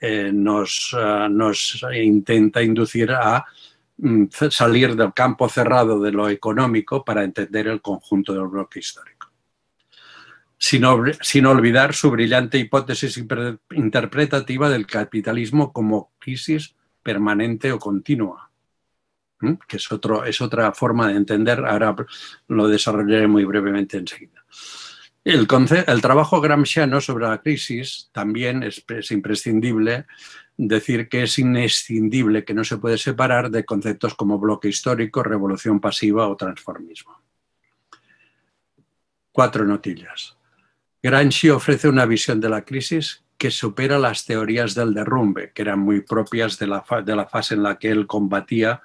eh, 0.00 0.30
nos, 0.32 0.92
uh, 0.94 1.28
nos 1.30 1.80
intenta 1.94 2.62
inducir 2.62 3.12
a 3.12 3.44
mm, 3.98 4.24
salir 4.50 4.96
del 4.96 5.12
campo 5.14 5.48
cerrado 5.48 6.00
de 6.00 6.10
lo 6.10 6.28
económico 6.28 7.04
para 7.04 7.22
entender 7.22 7.68
el 7.68 7.80
conjunto 7.80 8.32
del 8.32 8.48
bloque 8.48 8.80
histórico. 8.80 9.31
Sin, 10.62 10.84
olvidar 11.46 11.92
su 11.92 12.08
brillante 12.12 12.56
hipótesis 12.56 13.20
interpretativa 13.72 14.70
del 14.70 14.86
capitalismo 14.86 15.72
como 15.72 16.12
crisis 16.20 16.76
permanente 17.02 17.72
o 17.72 17.80
continua, 17.80 18.48
que 19.66 19.76
es, 19.76 20.40
otra 20.40 20.72
forma 20.72 21.08
de 21.08 21.16
entender, 21.16 21.66
ahora 21.66 21.96
lo 22.46 22.68
desarrollaré 22.68 23.26
muy 23.26 23.44
brevemente 23.44 23.96
enseguida. 23.96 24.44
El, 25.24 25.48
trabajo 25.48 26.40
gramsciano 26.40 27.00
sobre 27.00 27.26
la 27.26 27.42
crisis 27.42 28.08
también 28.12 28.62
es, 28.62 28.84
imprescindible 29.10 30.06
decir 30.56 31.08
que 31.08 31.24
es 31.24 31.40
inescindible, 31.40 32.44
que 32.44 32.54
no 32.54 32.62
se 32.62 32.76
puede 32.76 32.98
separar 32.98 33.50
de 33.50 33.64
conceptos 33.64 34.14
como 34.14 34.38
bloque 34.38 34.68
histórico, 34.68 35.24
revolución 35.24 35.80
pasiva 35.80 36.28
o 36.28 36.36
transformismo. 36.36 37.20
Cuatro 39.32 39.64
notillas. 39.64 40.36
Gramsci 41.02 41.50
ofrece 41.50 41.88
una 41.88 42.06
visión 42.06 42.40
de 42.40 42.48
la 42.48 42.64
crisis 42.64 43.24
que 43.36 43.50
supera 43.50 43.98
las 43.98 44.24
teorías 44.24 44.74
del 44.76 44.94
derrumbe, 44.94 45.50
que 45.52 45.62
eran 45.62 45.80
muy 45.80 46.02
propias 46.02 46.58
de 46.60 46.68
la, 46.68 46.82
fase 46.82 47.54
en 47.54 47.64
la 47.64 47.76
que 47.76 47.90
él 47.90 48.06
combatía 48.06 48.82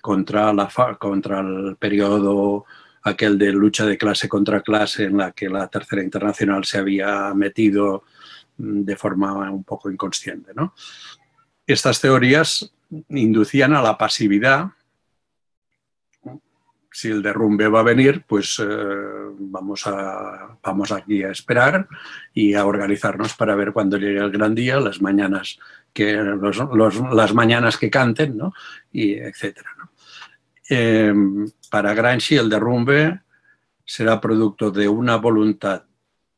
contra, 0.00 0.50
el 0.50 1.76
periodo 1.78 2.64
aquel 3.02 3.38
de 3.38 3.52
lucha 3.52 3.86
de 3.86 3.96
clase 3.96 4.28
contra 4.28 4.62
clase 4.62 5.04
en 5.04 5.16
la 5.16 5.30
que 5.30 5.48
la 5.48 5.68
Tercera 5.68 6.02
Internacional 6.02 6.64
se 6.64 6.78
había 6.78 7.32
metido 7.34 8.02
mm, 8.58 8.80
de 8.82 8.96
forma 8.96 9.50
un 9.50 9.62
poco 9.62 9.90
inconsciente. 9.90 10.50
Estas 11.64 12.00
teorías 12.00 12.72
inducían 13.10 13.74
a 13.74 13.82
la 13.82 13.96
pasividad 13.96 14.72
si 16.90 17.08
el 17.08 17.22
derrumbe 17.22 17.68
va 17.68 17.80
a 17.80 17.84
venir, 17.84 18.24
pues 18.26 18.58
eh, 18.58 18.66
vamos, 19.38 19.84
vamos 20.62 20.92
aquí 20.92 21.22
a 21.22 21.30
esperar 21.30 21.88
y 22.34 22.54
a 22.54 22.66
organizarnos 22.66 23.34
para 23.34 23.54
ver 23.54 23.72
cuando 23.72 23.96
llegue 23.96 24.18
el 24.18 24.30
gran 24.30 24.54
día, 24.54 24.80
las 24.80 25.00
mañanas 25.00 25.58
que, 25.92 26.14
las 26.14 27.34
mañanas 27.34 27.76
que 27.76 27.90
canten, 27.90 28.36
¿no? 28.36 28.52
y 28.92 29.14
etcétera. 29.14 29.70
Eh, 30.68 31.12
para 31.70 31.94
Gramsci 31.94 32.36
el 32.36 32.48
derrumbe 32.48 33.20
será 33.84 34.20
producto 34.20 34.70
de 34.70 34.88
una 34.88 35.16
voluntad 35.16 35.84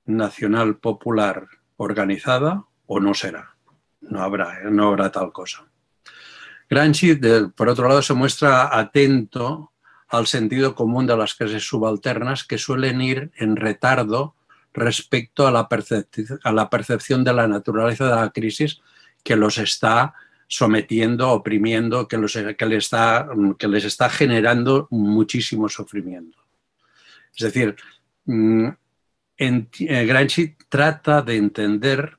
nacional 0.06 0.76
popular 0.76 1.46
organizada 1.76 2.64
o 2.86 3.00
no 3.00 3.14
será. 3.14 3.56
No 4.00 4.22
habrá, 4.22 4.60
no 4.70 4.88
habrá 4.88 5.10
tal 5.10 5.32
cosa. 5.32 5.66
Gramsci, 6.68 7.18
por 7.54 7.68
otro 7.68 7.88
lado, 7.88 8.02
se 8.02 8.14
muestra 8.14 8.76
atento 8.76 9.71
al 10.12 10.26
sentido 10.26 10.74
común 10.74 11.06
de 11.06 11.16
las 11.16 11.34
clases 11.34 11.66
subalternas 11.66 12.44
que 12.44 12.58
suelen 12.58 13.00
ir 13.00 13.30
en 13.36 13.56
retardo 13.56 14.34
respecto 14.74 15.46
a 15.46 15.50
la, 15.50 15.68
percepción 16.68 17.24
de 17.24 17.32
la 17.32 17.48
naturaleza 17.48 18.04
de 18.04 18.16
la 18.16 18.30
crisis 18.30 18.82
que 19.24 19.36
los 19.36 19.56
está 19.56 20.14
sometiendo, 20.46 21.30
oprimiendo, 21.30 22.08
que, 22.08 22.18
los, 22.18 22.34
que, 22.34 22.66
les 22.66 22.84
está, 22.84 23.26
que 23.58 23.68
les 23.68 23.84
está 23.84 24.10
generando 24.10 24.86
muchísimo 24.90 25.70
sufrimiento. 25.70 26.38
Es 27.34 27.44
decir, 27.44 27.74
mm, 28.26 28.68
en, 29.38 29.68
eh, 29.80 30.04
Gramsci 30.04 30.56
trata 30.68 31.22
de 31.22 31.36
entender 31.36 32.18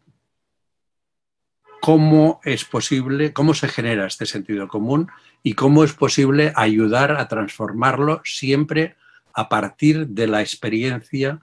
cómo 1.80 2.41
es 2.44 2.65
posible, 2.65 3.34
cómo 3.34 3.54
se 3.54 3.68
genera 3.68 4.08
este 4.08 4.26
sentido 4.26 4.68
común 4.68 5.12
y 5.44 5.54
cómo 5.54 5.84
es 5.84 5.94
posible 5.94 6.54
ayudar 6.56 7.12
a 7.12 7.28
transformarlo 7.28 8.22
siempre 8.24 8.96
a 9.34 9.50
partir 9.50 10.08
de 10.08 10.28
la 10.28 10.42
experiencia 10.42 11.42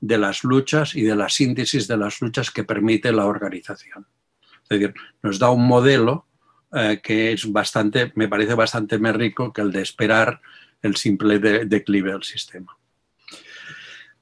de 0.00 0.18
las 0.18 0.44
luchas 0.44 0.94
y 0.94 1.02
de 1.02 1.16
la 1.16 1.28
síntesis 1.28 1.88
de 1.88 1.96
las 1.96 2.20
luchas 2.20 2.50
que 2.50 2.64
permite 2.64 3.12
la 3.12 3.26
organización. 3.26 4.06
Es 4.62 4.68
decir, 4.68 4.94
nos 5.22 5.38
da 5.38 5.50
un 5.50 5.66
modelo 5.66 6.26
eh, 6.72 7.00
que 7.02 7.32
es 7.32 7.50
bastante, 7.50 8.12
me 8.14 8.28
parece 8.28 8.54
bastante 8.54 8.98
más 8.98 9.16
rico 9.16 9.52
que 9.52 9.62
el 9.62 9.72
de 9.72 9.82
esperar 9.82 10.40
el 10.80 10.96
simple 10.96 11.38
declive 11.38 12.12
del 12.12 12.22
sistema. 12.22 12.76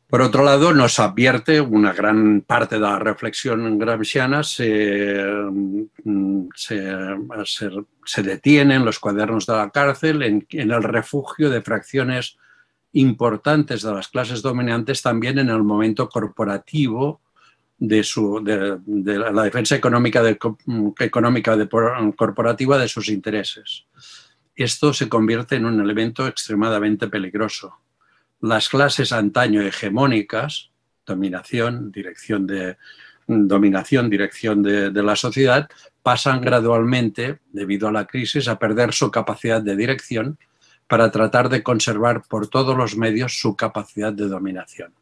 Por 0.08 0.22
otro 0.22 0.42
lado, 0.42 0.72
nos 0.72 0.98
advierte 1.00 1.60
una 1.60 1.92
gran 1.92 2.40
parte 2.40 2.76
de 2.76 2.80
la 2.80 2.98
reflexión 2.98 3.78
gramsciana 3.78 4.42
se, 4.42 5.22
mm, 5.22 6.48
se, 6.54 8.22
detiene 8.22 8.76
en 8.76 8.86
los 8.86 8.98
cuadernos 8.98 9.44
de 9.44 9.52
la 9.52 9.68
cárcel, 9.68 10.22
en, 10.22 10.46
el 10.50 10.82
refugio 10.82 11.50
de 11.50 11.60
fracciones 11.60 12.38
importantes 12.92 13.82
de 13.82 13.92
las 13.92 14.08
clases 14.08 14.40
dominantes, 14.40 15.02
también 15.02 15.40
en 15.40 15.50
el 15.50 15.62
momento 15.62 16.08
corporativo 16.08 17.20
de, 17.76 18.02
su, 18.02 18.42
de, 18.42 19.18
la 19.18 19.42
defensa 19.42 19.76
económica, 19.76 20.22
económica 21.00 21.54
corporativa 22.16 22.78
de 22.78 22.88
sus 22.88 23.10
intereses. 23.10 23.84
Esto 24.56 24.94
se 24.94 25.06
convierte 25.10 25.56
en 25.56 25.66
un 25.66 25.78
elemento 25.82 26.26
extremadamente 26.26 27.08
peligroso 27.08 27.74
las 28.40 28.68
clases 28.68 29.12
antaño 29.12 29.62
hegemónicas, 29.62 30.70
dominación, 31.06 31.90
dirección 31.90 32.46
de, 32.46 32.76
dominación, 33.26 34.08
dirección 34.08 34.62
de, 34.62 35.02
la 35.02 35.16
sociedad, 35.16 35.68
pasan 36.02 36.40
gradualmente, 36.40 37.40
debido 37.52 37.88
a 37.88 37.92
la 37.92 38.06
crisis, 38.06 38.48
a 38.48 38.58
perder 38.58 38.92
su 38.92 39.10
capacidad 39.10 39.60
de 39.60 39.76
dirección 39.76 40.38
para 40.86 41.10
tratar 41.10 41.48
de 41.48 41.62
conservar 41.62 42.22
por 42.28 42.48
todos 42.48 42.76
los 42.76 42.96
medios 42.96 43.38
su 43.38 43.56
capacidad 43.56 44.12
de 44.12 44.28
dominación. 44.28 44.94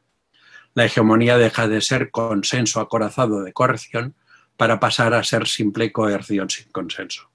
La 0.75 0.85
hegemonía 0.85 1.39
deja 1.39 1.69
de 1.69 1.81
ser 1.81 2.11
consenso 2.11 2.81
acorazado 2.81 3.43
de 3.43 3.53
corrección 3.53 4.15
para 4.57 4.81
pasar 4.81 5.15
a 5.15 5.23
ser 5.23 5.47
simple 5.47 5.93
coerción 5.93 6.51
sin 6.51 6.71
consenso 6.71 7.31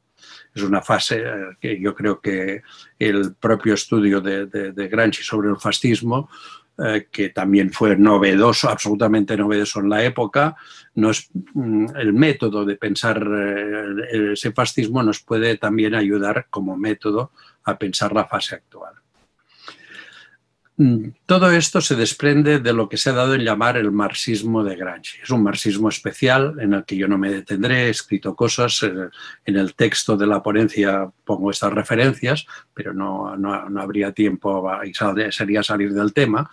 es 0.53 0.63
una 0.63 0.81
fase 0.81 1.21
eh, 1.21 1.31
que 1.59 1.79
yo 1.79 1.95
creo 1.95 2.19
que 2.19 2.61
el 2.99 3.35
propio 3.35 3.73
estudio 3.73 4.21
de, 4.21 4.47
de, 4.47 5.13
sobre 5.21 5.49
el 5.49 5.57
fascismo, 5.57 6.29
eh, 6.77 7.07
que 7.11 7.29
también 7.29 7.71
fue 7.71 7.95
novedoso, 7.95 8.69
absolutamente 8.69 9.37
novedoso 9.37 9.79
en 9.79 9.89
la 9.89 10.03
época, 10.03 10.55
nos, 10.95 11.29
mm, 11.53 11.95
el 11.95 12.13
método 12.13 12.65
de 12.65 12.75
pensar 12.75 13.25
eh, 13.33 14.33
ese 14.33 14.51
fascismo 14.51 15.03
nos 15.03 15.21
puede 15.21 15.57
también 15.57 15.95
ayudar 15.95 16.47
como 16.49 16.77
método 16.77 17.31
a 17.63 17.77
pensar 17.77 18.13
la 18.13 18.25
fase 18.25 18.55
actual. 18.55 19.00
Mm, 20.81 21.13
todo 21.27 21.51
esto 21.51 21.79
se 21.79 21.95
desprende 21.95 22.57
de 22.57 22.73
lo 22.73 22.89
que 22.89 22.97
se 22.97 23.11
ha 23.11 23.13
dado 23.13 23.35
en 23.35 23.43
llamar 23.43 23.77
el 23.77 23.91
marxismo 23.91 24.63
de 24.63 24.75
Gramsci. 24.75 25.19
Es 25.21 25.29
un 25.29 25.43
marxismo 25.43 25.89
especial 25.89 26.55
en 26.59 26.73
el 26.73 26.85
que 26.85 26.97
yo 26.97 27.07
no 27.07 27.19
me 27.19 27.29
detendré, 27.29 27.85
he 27.85 27.89
escrito 27.89 28.35
cosas, 28.35 28.81
eh, 28.81 28.91
en 29.45 29.57
el 29.57 29.75
texto 29.75 30.17
de 30.17 30.25
la 30.25 30.41
ponencia 30.41 31.07
pongo 31.23 31.51
estas 31.51 31.71
referencias, 31.71 32.47
pero 32.73 32.95
no, 32.95 33.37
no, 33.37 33.79
habría 33.79 34.11
tiempo 34.11 34.67
y 34.83 34.91
sería 35.31 35.61
salir 35.61 35.93
del 35.93 36.13
tema. 36.13 36.49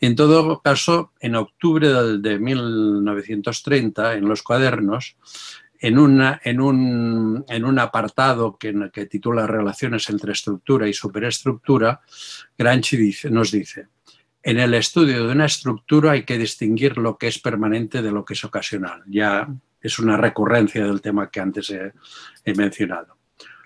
En 0.00 0.16
todo 0.16 0.60
caso, 0.60 1.12
en 1.20 1.36
octubre 1.36 1.88
de 2.18 2.36
1930, 2.40 4.14
en 4.14 4.28
los 4.28 4.42
cuadernos, 4.42 5.14
en, 5.80 5.98
un, 5.98 7.78
apartado 7.78 8.58
que, 8.58 9.06
titula 9.06 9.46
Relaciones 9.46 10.08
entre 10.10 10.32
estructura 10.32 10.88
y 10.88 10.92
superestructura, 10.92 12.00
Gramsci 12.56 13.14
nos 13.30 13.52
dice, 13.52 13.88
en 14.42 14.58
el 14.58 14.74
estudio 14.74 15.26
de 15.26 15.32
una 15.32 15.46
estructura 15.46 16.12
hay 16.12 16.24
que 16.24 16.38
distinguir 16.38 16.98
lo 16.98 17.18
que 17.18 17.28
es 17.28 17.38
permanente 17.38 18.02
de 18.02 18.10
lo 18.10 18.24
que 18.24 18.34
es 18.34 18.44
ocasional. 18.44 19.02
Ya 19.06 19.48
es 19.80 19.98
una 19.98 20.16
recurrencia 20.16 20.84
del 20.84 21.00
tema 21.00 21.30
que 21.30 21.40
antes 21.40 21.70
he, 21.70 21.92
he 22.44 22.54
mencionado. 22.54 23.16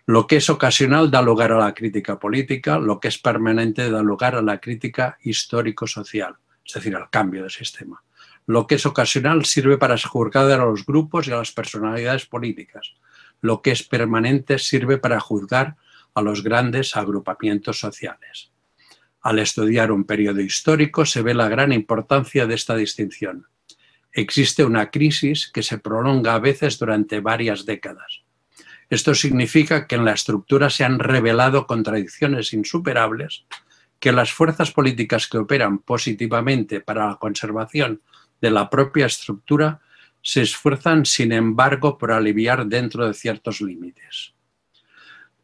Lo 0.06 0.26
que 0.26 0.36
es 0.36 0.50
ocasional 0.50 1.10
da 1.10 1.22
lugar 1.22 1.52
a 1.52 1.58
la 1.58 1.74
crítica 1.74 2.18
política, 2.18 2.78
lo 2.78 2.98
que 2.98 3.08
es 3.08 3.18
permanente 3.18 3.90
da 3.90 4.02
lugar 4.02 4.34
a 4.34 4.42
la 4.42 4.58
crítica 4.58 5.16
histórico-social, 5.22 6.36
es 6.66 6.74
decir, 6.74 6.96
al 6.96 7.08
cambio 7.08 7.44
de 7.44 7.50
sistema. 7.50 8.02
Lo 8.46 8.66
que 8.66 8.74
es 8.76 8.86
ocasional 8.86 9.44
sirve 9.44 9.78
para 9.78 9.96
juzgar 9.98 10.50
a 10.50 10.64
los 10.64 10.84
grupos 10.84 11.28
y 11.28 11.32
a 11.32 11.36
las 11.36 11.52
personalidades 11.52 12.26
políticas. 12.26 12.94
Lo 13.40 13.62
que 13.62 13.70
es 13.70 13.82
permanente 13.82 14.58
sirve 14.58 14.98
para 14.98 15.20
juzgar 15.20 15.76
a 16.14 16.22
los 16.22 16.42
grandes 16.42 16.96
agrupamientos 16.96 17.78
sociales. 17.78 18.50
Al 19.20 19.38
estudiar 19.38 19.92
un 19.92 20.04
periodo 20.04 20.40
histórico 20.40 21.06
se 21.06 21.22
ve 21.22 21.34
la 21.34 21.48
gran 21.48 21.72
importancia 21.72 22.46
de 22.46 22.54
esta 22.54 22.74
distinción. 22.74 23.46
Existe 24.12 24.64
una 24.64 24.90
crisis 24.90 25.50
que 25.52 25.62
se 25.62 25.78
prolonga 25.78 26.34
a 26.34 26.40
veces 26.40 26.78
durante 26.78 27.20
varias 27.20 27.64
décadas. 27.64 28.22
Esto 28.90 29.14
significa 29.14 29.86
que 29.86 29.94
en 29.94 30.04
la 30.04 30.12
estructura 30.12 30.68
se 30.68 30.84
han 30.84 30.98
revelado 30.98 31.66
contradicciones 31.66 32.52
insuperables, 32.52 33.46
que 33.98 34.12
las 34.12 34.32
fuerzas 34.32 34.72
políticas 34.72 35.28
que 35.28 35.38
operan 35.38 35.78
positivamente 35.78 36.80
para 36.80 37.06
la 37.08 37.16
conservación 37.16 38.02
de 38.42 38.50
la 38.50 38.68
propia 38.68 39.06
estructura 39.06 39.80
se 40.20 40.42
esfuerzan, 40.42 41.06
sin 41.06 41.32
embargo, 41.32 41.96
por 41.96 42.12
aliviar 42.12 42.66
dentro 42.66 43.06
de 43.06 43.14
ciertos 43.14 43.60
límites. 43.60 44.34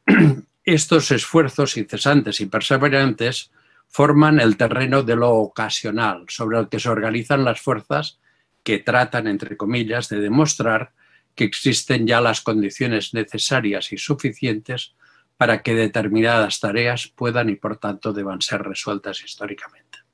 Estos 0.64 1.10
esfuerzos 1.10 1.76
incesantes 1.78 2.40
y 2.40 2.46
perseverantes 2.46 3.50
forman 3.86 4.38
el 4.40 4.56
terreno 4.56 5.02
de 5.02 5.16
lo 5.16 5.30
ocasional, 5.30 6.26
sobre 6.28 6.58
el 6.58 6.68
que 6.68 6.78
se 6.78 6.90
organizan 6.90 7.44
las 7.44 7.60
fuerzas 7.60 8.20
que 8.62 8.78
tratan, 8.78 9.26
entre 9.26 9.56
comillas, 9.56 10.08
de 10.08 10.20
demostrar 10.20 10.92
que 11.34 11.44
existen 11.44 12.06
ya 12.06 12.20
las 12.20 12.42
condiciones 12.42 13.14
necesarias 13.14 13.92
y 13.92 13.96
suficientes 13.96 14.94
para 15.36 15.62
que 15.62 15.74
determinadas 15.74 16.60
tareas 16.60 17.06
puedan 17.06 17.48
y 17.48 17.54
por 17.54 17.78
tanto 17.78 18.12
deban 18.12 18.42
ser 18.42 18.62
resueltas 18.62 19.22
históricamente. 19.24 20.07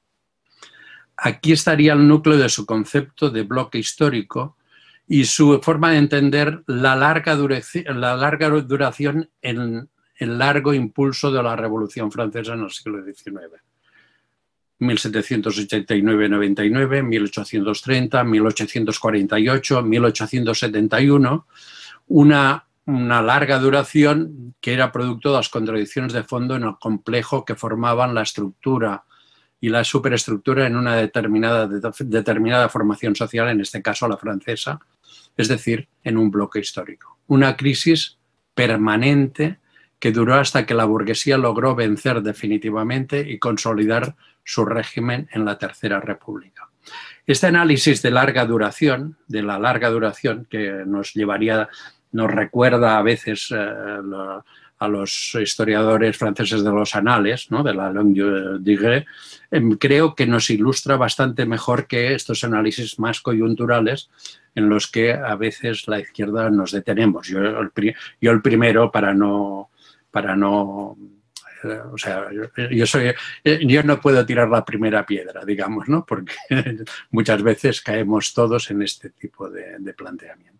Aquí 1.16 1.53
estaría 1.53 1.92
el 1.92 2.07
núcleo 2.07 2.37
de 2.37 2.48
su 2.48 2.66
concepto 2.66 3.31
de 3.31 3.42
bloque 3.42 3.79
histórico 3.79 4.57
y 5.07 5.24
su 5.24 5.61
forma 5.62 5.92
de 5.92 5.98
entender 5.98 6.64
la 6.66 6.96
larga 6.96 7.37
la 7.37 8.16
larga 8.16 8.48
duración 8.48 9.31
en 9.42 9.88
el 10.16 10.38
largo 10.38 10.72
impulso 10.72 11.31
de 11.31 11.42
la 11.42 11.55
Revolución 11.57 12.11
Francesa 12.11 12.55
en 12.55 12.62
el 12.62 12.70
siglo 12.70 13.05
XIX. 13.05 13.62
1789-99, 14.81 17.05
1830, 17.05 18.24
1848, 18.24 19.83
1871, 19.83 21.46
una, 22.09 22.66
una 22.87 23.22
larga 23.22 23.59
duración 23.59 24.55
que 24.61 24.74
era 24.74 24.92
producto 24.92 25.31
de 25.31 25.37
las 25.37 25.48
contradicciones 25.48 26.12
de 26.12 26.24
fondo 26.24 26.57
en 26.57 26.64
el 26.64 26.77
complejo 26.79 27.44
que 27.44 27.55
formaban 27.55 28.14
la 28.14 28.22
estructura 28.22 29.05
y 29.60 29.68
la 29.68 29.84
superestructura 29.84 30.66
en 30.66 30.76
una 30.76 30.96
determinada, 30.96 31.68
determinada 32.00 32.68
formación 32.68 33.16
social, 33.16 33.48
en 33.48 33.60
este 33.60 33.82
caso 33.82 34.08
la 34.08 34.16
francesa, 34.16 34.78
es 35.36 35.48
decir, 35.48 35.88
en 36.02 36.16
un 36.16 36.30
bloque 36.30 36.60
histórico. 36.60 37.18
Una 37.26 37.56
crisis 37.56 38.18
permanente 38.54 39.58
que 39.98 40.12
duró 40.12 40.34
hasta 40.34 40.66
que 40.66 40.74
la 40.74 40.84
burguesía 40.84 41.38
logró 41.38 41.74
vencer 41.74 42.22
definitivamente 42.22 43.20
y 43.20 43.38
consolidar 43.38 44.16
su 44.44 44.64
régimen 44.66 45.28
en 45.32 45.44
la 45.44 45.56
Tercera 45.56 46.00
República. 46.00 46.68
Este 47.26 47.46
análisis 47.46 48.02
de 48.02 48.10
larga 48.10 48.44
duración, 48.44 49.16
de 49.26 49.42
la 49.42 49.58
larga 49.58 49.88
duración 49.88 50.46
que 50.50 50.82
nos 50.86 51.14
llevaría, 51.14 51.70
nos 52.12 52.30
recuerda 52.30 52.98
a 52.98 53.02
veces 53.02 53.48
eh, 53.50 53.56
a 54.84 54.88
los 54.88 55.36
historiadores 55.40 56.16
franceses 56.16 56.62
de 56.62 56.70
los 56.70 56.94
anales, 56.94 57.50
¿no? 57.50 57.62
de 57.62 57.74
la 57.74 57.90
longue 57.90 58.58
durée, 58.60 59.06
em, 59.50 59.76
creo 59.76 60.14
que 60.14 60.26
nos 60.26 60.50
ilustra 60.50 60.96
bastante 60.96 61.46
mejor 61.46 61.86
que 61.86 62.14
estos 62.14 62.44
análisis 62.44 62.98
más 62.98 63.20
coyunturales 63.20 64.10
en 64.54 64.68
los 64.68 64.86
que 64.86 65.12
a 65.12 65.34
veces 65.34 65.88
la 65.88 66.00
izquierda 66.00 66.50
nos 66.50 66.72
detenemos. 66.72 67.26
Yo 67.28 67.40
el 67.40 68.42
primero 68.42 68.90
para 68.90 69.12
no 69.14 69.70
para 70.10 70.36
no 70.36 70.96
eh, 71.64 71.80
o 71.92 71.98
sea, 71.98 72.28
yo, 72.70 72.86
soy, 72.86 73.12
eh, 73.42 73.60
yo 73.66 73.82
no 73.82 74.00
puedo 74.00 74.24
tirar 74.26 74.48
la 74.48 74.64
primera 74.64 75.04
piedra, 75.06 75.44
digamos, 75.44 75.88
¿no? 75.88 76.04
Porque 76.04 76.34
muchas 77.10 77.42
veces 77.42 77.80
caemos 77.80 78.34
todos 78.34 78.70
en 78.70 78.82
este 78.82 79.10
tipo 79.10 79.48
de, 79.48 79.94
planteamientos. 79.96 80.53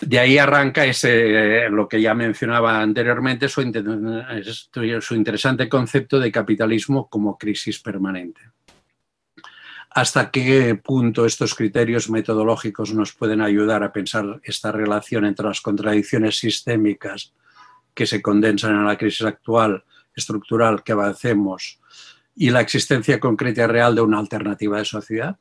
De 0.00 0.18
ahí 0.18 0.38
arranca 0.38 0.84
ese, 0.84 1.68
lo 1.70 1.88
que 1.88 2.00
ya 2.00 2.14
mencionaba 2.14 2.80
anteriormente, 2.80 3.48
su, 3.48 3.62
su 5.00 5.14
interesante 5.14 5.68
concepto 5.68 6.18
de 6.18 6.32
capitalismo 6.32 7.08
como 7.08 7.38
crisis 7.38 7.78
permanente. 7.78 8.40
¿Hasta 9.90 10.32
qué 10.32 10.74
punto 10.74 11.24
estos 11.24 11.54
criterios 11.54 12.10
metodológicos 12.10 12.92
nos 12.92 13.12
pueden 13.12 13.40
ayudar 13.40 13.84
a 13.84 13.92
pensar 13.92 14.40
esta 14.42 14.72
relación 14.72 15.24
entre 15.24 15.46
las 15.46 15.60
contradicciones 15.60 16.36
sistémicas 16.38 17.32
que 17.94 18.04
se 18.04 18.20
condensan 18.20 18.72
en 18.72 18.84
la 18.84 18.98
crisis 18.98 19.24
actual 19.24 19.84
estructural 20.16 20.82
que 20.82 20.90
avancemos 20.90 21.78
y 22.34 22.50
la 22.50 22.60
existencia 22.60 23.20
concreta 23.20 23.62
y 23.62 23.66
real 23.66 23.94
de 23.94 24.00
una 24.00 24.18
alternativa 24.18 24.78
de 24.78 24.84
sociedad? 24.84 25.36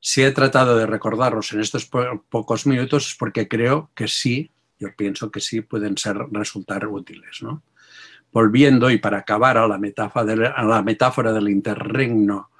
Si 0.00 0.22
he 0.22 0.30
tratado 0.32 0.78
de 0.78 0.86
recordarlos 0.86 1.52
en 1.52 1.60
estos 1.60 1.88
pocos 2.30 2.66
minutos 2.66 3.08
es 3.08 3.14
porque 3.14 3.46
creo 3.46 3.90
que 3.94 4.08
sí, 4.08 4.50
yo 4.78 4.88
pienso 4.96 5.30
que 5.30 5.40
sí 5.40 5.60
pueden 5.60 5.98
ser, 5.98 6.16
resultar 6.32 6.86
útiles. 6.86 7.40
Volviendo 8.32 8.90
y 8.90 8.96
para 8.96 9.18
acabar 9.18 9.58
a 9.58 9.68
la 9.68 9.76
metáfora, 9.76 10.24
de, 10.24 10.46
a 10.46 11.32
del 11.32 11.48
interregno 11.50 12.50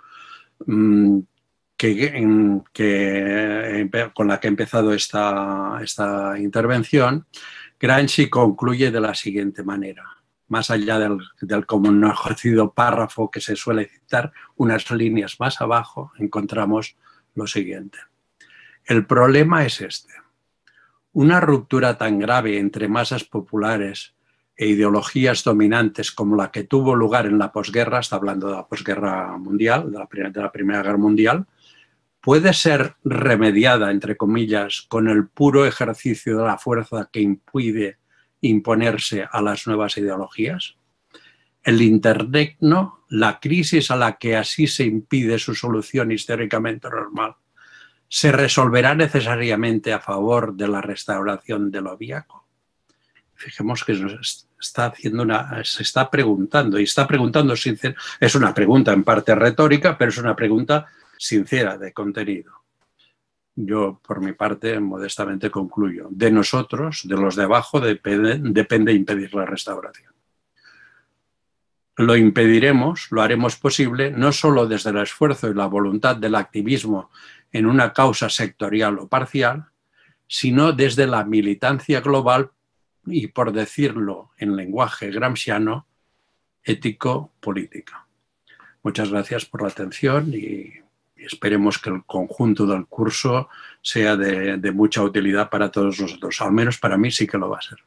mm, 0.66 1.20
que, 1.78 2.60
con 4.12 4.28
la 4.28 4.38
que 4.38 4.46
he 4.46 4.50
empezado 4.50 4.92
esta, 4.92 5.80
esta 5.82 6.38
intervención, 6.38 7.26
Gramsci 7.80 8.28
concluye 8.28 8.90
de 8.90 9.00
la 9.00 9.14
siguiente 9.14 9.62
manera, 9.62 10.04
más 10.48 10.70
allá 10.70 10.98
del, 10.98 11.16
del 11.40 11.64
conocido 11.64 12.74
párrafo 12.74 13.30
que 13.30 13.40
se 13.40 13.56
suele 13.56 13.88
citar, 13.88 14.30
unas 14.56 14.90
líneas 14.90 15.40
más 15.40 15.62
abajo 15.62 16.12
encontramos 16.18 16.96
lo 17.34 17.46
siguiente. 17.46 17.98
El 18.84 19.06
problema 19.06 19.64
es 19.64 19.80
este. 19.80 20.12
Una 21.12 21.40
ruptura 21.40 21.98
tan 21.98 22.18
grave 22.18 22.58
entre 22.58 22.88
masas 22.88 23.24
populares 23.24 24.14
e 24.56 24.66
ideologías 24.66 25.42
dominantes 25.42 26.12
como 26.12 26.36
la 26.36 26.50
que 26.50 26.64
tuvo 26.64 26.94
lugar 26.94 27.26
en 27.26 27.38
la 27.38 27.52
posguerra, 27.52 28.00
está 28.00 28.16
hablando 28.16 28.48
de 28.48 28.56
la 28.56 28.66
posguerra 28.66 29.36
mundial, 29.38 29.90
de 29.90 29.98
la, 29.98 30.08
de 30.30 30.40
la 30.40 30.52
Primera 30.52 30.82
Guerra 30.82 30.98
Mundial, 30.98 31.46
puede 32.20 32.52
ser 32.52 32.96
remediada, 33.02 33.90
entre 33.90 34.16
comillas, 34.16 34.84
con 34.88 35.08
el 35.08 35.26
puro 35.28 35.64
ejercicio 35.64 36.38
de 36.38 36.44
la 36.44 36.58
fuerza 36.58 37.08
que 37.10 37.20
impide 37.20 37.98
imponerse 38.40 39.26
a 39.30 39.40
las 39.40 39.66
nuevas 39.66 39.96
ideologías? 39.96 40.76
El 41.62 41.82
interregno, 41.82 43.04
la 43.08 43.38
crisis 43.38 43.90
a 43.90 43.96
la 43.96 44.16
que 44.16 44.36
así 44.36 44.66
se 44.66 44.84
impide 44.84 45.38
su 45.38 45.54
solución 45.54 46.10
históricamente 46.12 46.88
normal, 46.88 47.36
¿se 48.08 48.32
resolverá 48.32 48.94
necesariamente 48.94 49.92
a 49.92 50.00
favor 50.00 50.54
de 50.54 50.68
la 50.68 50.80
restauración 50.80 51.70
de 51.70 51.80
lo 51.80 51.96
viaco? 51.96 52.46
Fijemos 53.34 53.84
que 53.84 53.98
está 54.60 54.86
haciendo 54.86 55.22
una, 55.22 55.62
se 55.64 55.82
está 55.82 56.10
preguntando, 56.10 56.78
y 56.78 56.84
está 56.84 57.06
preguntando, 57.06 57.54
es 57.54 58.34
una 58.34 58.52
pregunta 58.52 58.92
en 58.92 59.04
parte 59.04 59.34
retórica, 59.34 59.96
pero 59.96 60.10
es 60.10 60.18
una 60.18 60.36
pregunta 60.36 60.86
sincera 61.16 61.78
de 61.78 61.92
contenido. 61.92 62.52
Yo, 63.54 64.00
por 64.06 64.20
mi 64.20 64.32
parte, 64.32 64.78
modestamente 64.80 65.50
concluyo. 65.50 66.08
De 66.10 66.30
nosotros, 66.30 67.02
de 67.04 67.16
los 67.16 67.36
de 67.36 67.44
abajo, 67.44 67.80
depende, 67.80 68.92
impedir 68.92 69.34
la 69.34 69.44
restauración. 69.44 70.12
Lo 71.96 72.16
impediremos, 72.16 73.08
lo 73.10 73.22
haremos 73.22 73.56
posible, 73.56 74.10
no 74.10 74.32
solo 74.32 74.66
desde 74.66 74.90
el 74.90 74.98
esfuerzo 74.98 75.48
y 75.48 75.54
la 75.54 75.66
voluntad 75.66 76.16
del 76.16 76.34
activismo 76.34 77.10
en 77.52 77.66
una 77.66 77.92
causa 77.92 78.28
sectorial 78.28 78.98
o 78.98 79.08
parcial, 79.08 79.66
sino 80.26 80.72
desde 80.72 81.06
la 81.06 81.24
militancia 81.24 82.00
global 82.00 82.50
y, 83.06 83.26
por 83.26 83.52
decirlo 83.52 84.30
en 84.38 84.56
lenguaje 84.56 85.10
gramsciano, 85.10 85.86
ético-política. 86.62 88.06
Muchas 88.82 89.10
gracias 89.10 89.44
por 89.44 89.62
la 89.62 89.68
atención 89.68 90.32
y 90.32 90.72
esperemos 91.16 91.78
que 91.78 91.90
el 91.90 92.04
conjunto 92.04 92.66
del 92.66 92.86
curso 92.86 93.48
sea 93.82 94.16
de, 94.16 94.56
de 94.56 94.72
mucha 94.72 95.02
utilidad 95.02 95.50
para 95.50 95.70
todos 95.70 96.00
nosotros. 96.00 96.40
Al 96.40 96.52
menos 96.52 96.78
para 96.78 96.96
mí 96.96 97.10
sí 97.10 97.26
que 97.26 97.38
lo 97.38 97.50
va 97.50 97.58
a 97.58 97.62
ser. 97.62 97.78